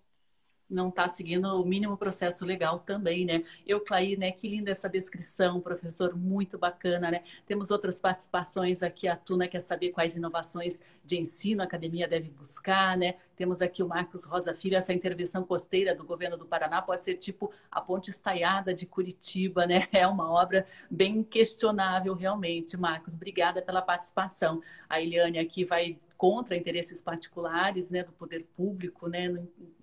[0.69, 3.43] não está seguindo o mínimo processo legal também, né?
[3.65, 4.31] Eu, Claí, né?
[4.31, 7.23] Que linda essa descrição, professor, muito bacana, né?
[7.45, 12.29] Temos outras participações aqui, a Tuna quer saber quais inovações de ensino a academia deve
[12.29, 13.15] buscar, né?
[13.35, 17.15] Temos aqui o Marcos Rosa Filho, essa intervenção costeira do governo do Paraná pode ser
[17.15, 19.87] tipo a ponte estaiada de Curitiba, né?
[19.99, 23.15] É uma obra bem questionável, realmente, Marcos.
[23.15, 24.61] Obrigada pela participação.
[24.87, 29.33] A Eliane aqui vai contra interesses particulares né, do poder público, né?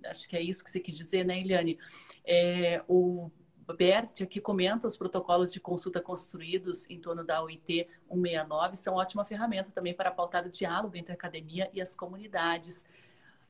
[0.04, 1.78] Acho que é isso que você quis dizer, né, Eliane?
[2.22, 3.30] É, o
[3.74, 9.24] Bert aqui comenta os protocolos de consulta construídos em torno da OIT 169 são ótima
[9.24, 12.84] ferramenta também para pautar o diálogo entre a academia e as comunidades.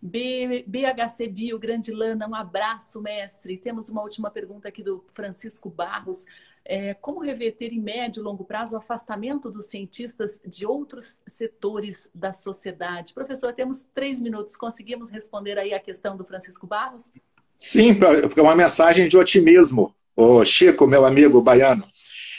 [0.01, 3.59] B, BHC Bio, Grande Lana, um abraço, mestre.
[3.59, 6.25] Temos uma última pergunta aqui do Francisco Barros.
[6.69, 12.11] É, como reverter em médio e longo prazo o afastamento dos cientistas de outros setores
[12.13, 13.15] da sociedade?
[13.15, 14.57] Professor, temos três minutos.
[14.57, 17.09] Conseguimos responder aí a questão do Francisco Barros?
[17.57, 21.87] Sim, porque é uma mensagem de otimismo, o Chico, meu amigo baiano.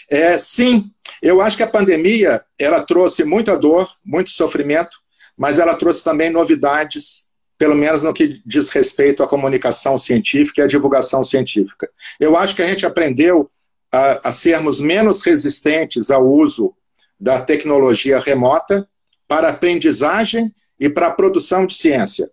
[0.09, 4.97] É, sim, eu acho que a pandemia ela trouxe muita dor, muito sofrimento,
[5.37, 10.63] mas ela trouxe também novidades, pelo menos no que diz respeito à comunicação científica e
[10.65, 11.89] à divulgação científica.
[12.19, 13.49] Eu acho que a gente aprendeu
[13.91, 16.73] a, a sermos menos resistentes ao uso
[17.19, 18.87] da tecnologia remota
[19.27, 22.29] para aprendizagem e para a produção de ciência.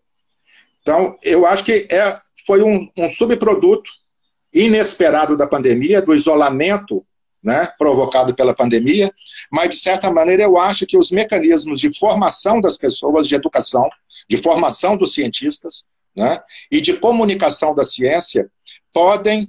[0.83, 3.91] Então, eu acho que é, foi um, um subproduto
[4.53, 7.05] inesperado da pandemia, do isolamento
[7.43, 9.13] né, provocado pela pandemia,
[9.51, 13.89] mas, de certa maneira, eu acho que os mecanismos de formação das pessoas, de educação,
[14.29, 15.85] de formação dos cientistas
[16.17, 16.41] né,
[16.71, 18.51] e de comunicação da ciência
[18.93, 19.47] podem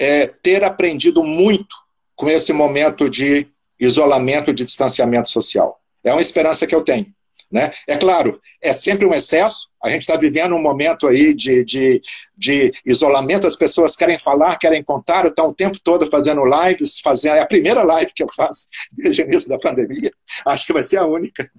[0.00, 1.76] é, ter aprendido muito
[2.16, 3.46] com esse momento de
[3.78, 5.78] isolamento, de distanciamento social.
[6.02, 7.06] É uma esperança que eu tenho.
[7.52, 7.70] Né?
[7.86, 9.68] É claro, é sempre um excesso.
[9.82, 12.00] A gente está vivendo um momento aí de, de,
[12.36, 17.36] de, isolamento, as pessoas querem falar, querem contar, estão o tempo todo fazendo lives, fazendo,
[17.36, 20.12] é a primeira live que eu faço desde o início da pandemia,
[20.46, 21.50] acho que vai ser a única.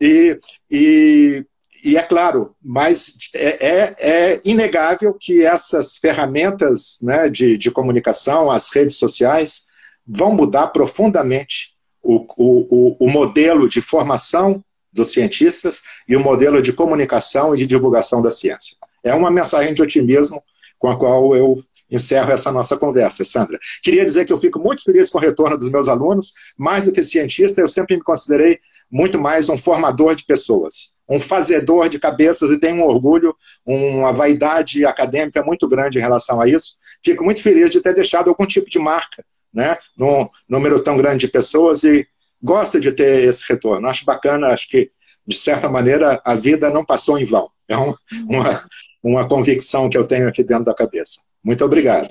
[0.00, 0.36] E,
[0.70, 1.44] e,
[1.84, 8.50] e é claro, mas é, é, é, inegável que essas ferramentas né, de, de comunicação,
[8.50, 9.64] as redes sociais,
[10.06, 16.72] vão mudar profundamente o, o, o modelo de formação dos cientistas e o modelo de
[16.72, 18.76] comunicação e de divulgação da ciência.
[19.04, 20.42] É uma mensagem de otimismo
[20.78, 21.54] com a qual eu
[21.90, 23.58] encerro essa nossa conversa, Sandra.
[23.82, 26.32] Queria dizer que eu fico muito feliz com o retorno dos meus alunos.
[26.56, 28.58] Mais do que cientista, eu sempre me considerei
[28.90, 33.34] muito mais um formador de pessoas, um fazedor de cabeças e tenho um orgulho,
[33.64, 36.74] uma vaidade acadêmica muito grande em relação a isso.
[37.02, 41.26] Fico muito feliz de ter deixado algum tipo de marca, né, num número tão grande
[41.26, 42.06] de pessoas e
[42.42, 43.88] gosto de ter esse retorno.
[43.88, 44.90] Acho bacana, acho que,
[45.26, 47.50] de certa maneira, a vida não passou em vão.
[47.68, 47.98] É uma,
[48.28, 48.68] uma,
[49.02, 51.20] uma convicção que eu tenho aqui dentro da cabeça.
[51.42, 52.10] Muito obrigado.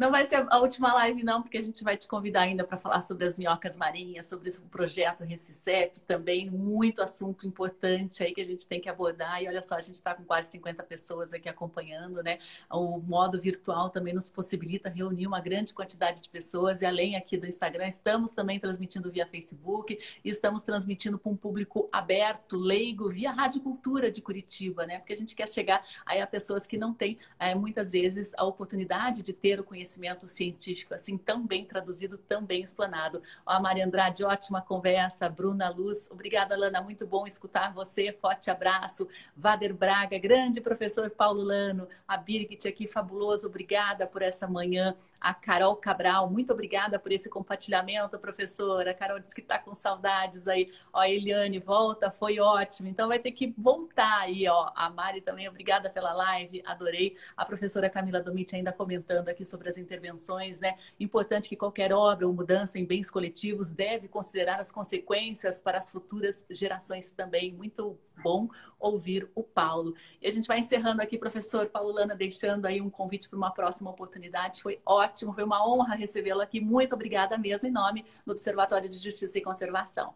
[0.00, 2.78] Não vai ser a última live, não, porque a gente vai te convidar ainda para
[2.78, 8.40] falar sobre as minhocas marinhas, sobre o projeto Recicep também, muito assunto importante aí que
[8.40, 9.42] a gente tem que abordar.
[9.42, 12.38] E olha só, a gente está com quase 50 pessoas aqui acompanhando, né?
[12.70, 16.80] O modo virtual também nos possibilita reunir uma grande quantidade de pessoas.
[16.80, 21.90] E além aqui do Instagram, estamos também transmitindo via Facebook estamos transmitindo para um público
[21.92, 24.98] aberto, leigo, via Rádio Cultura de Curitiba, né?
[24.98, 28.46] Porque a gente quer chegar aí a pessoas que não têm, é, muitas vezes, a
[28.46, 33.22] oportunidade de ter o conhecimento conhecimento científico assim tão bem traduzido, tão bem explanado.
[33.44, 35.28] Ó, a Maria Andrade, ótima conversa.
[35.28, 38.12] Bruna Luz, obrigada, Lana, muito bom escutar você.
[38.12, 39.08] Forte abraço.
[39.36, 41.88] Vader Braga, grande professor Paulo Lano.
[42.06, 44.94] A Birgit aqui, fabuloso, obrigada por essa manhã.
[45.20, 48.92] A Carol Cabral, muito obrigada por esse compartilhamento, professora.
[48.92, 50.72] A Carol disse que está com saudades aí.
[50.92, 52.88] Ó, Eliane, volta, foi ótimo.
[52.88, 54.70] Então vai ter que voltar aí, ó.
[54.74, 57.16] A Mari também, obrigada pela live, adorei.
[57.36, 60.76] A professora Camila Domit ainda comentando aqui sobre as intervenções, né?
[60.98, 65.90] Importante que qualquer obra ou mudança em bens coletivos deve considerar as consequências para as
[65.90, 67.52] futuras gerações também.
[67.52, 68.48] Muito bom
[68.78, 69.94] ouvir o Paulo.
[70.20, 73.50] E a gente vai encerrando aqui, professor Paulo Lana, deixando aí um convite para uma
[73.50, 74.62] próxima oportunidade.
[74.62, 76.60] Foi ótimo, foi uma honra recebê-lo aqui.
[76.60, 80.14] Muito obrigada mesmo em nome do Observatório de Justiça e Conservação.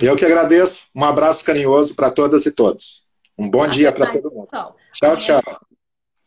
[0.00, 0.86] Eu que agradeço.
[0.94, 3.04] Um abraço carinhoso para todas e todos.
[3.36, 4.44] Um bom Até dia para todo mundo.
[4.44, 4.76] Pessoal.
[4.92, 5.71] Tchau, tchau.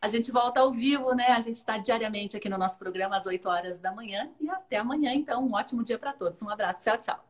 [0.02, 1.28] A gente volta ao vivo, né?
[1.28, 4.30] A gente está diariamente aqui no nosso programa às 8 horas da manhã.
[4.40, 5.46] E até amanhã, então.
[5.46, 6.42] Um ótimo dia para todos.
[6.42, 6.84] Um abraço.
[6.84, 7.26] Tchau, tchau.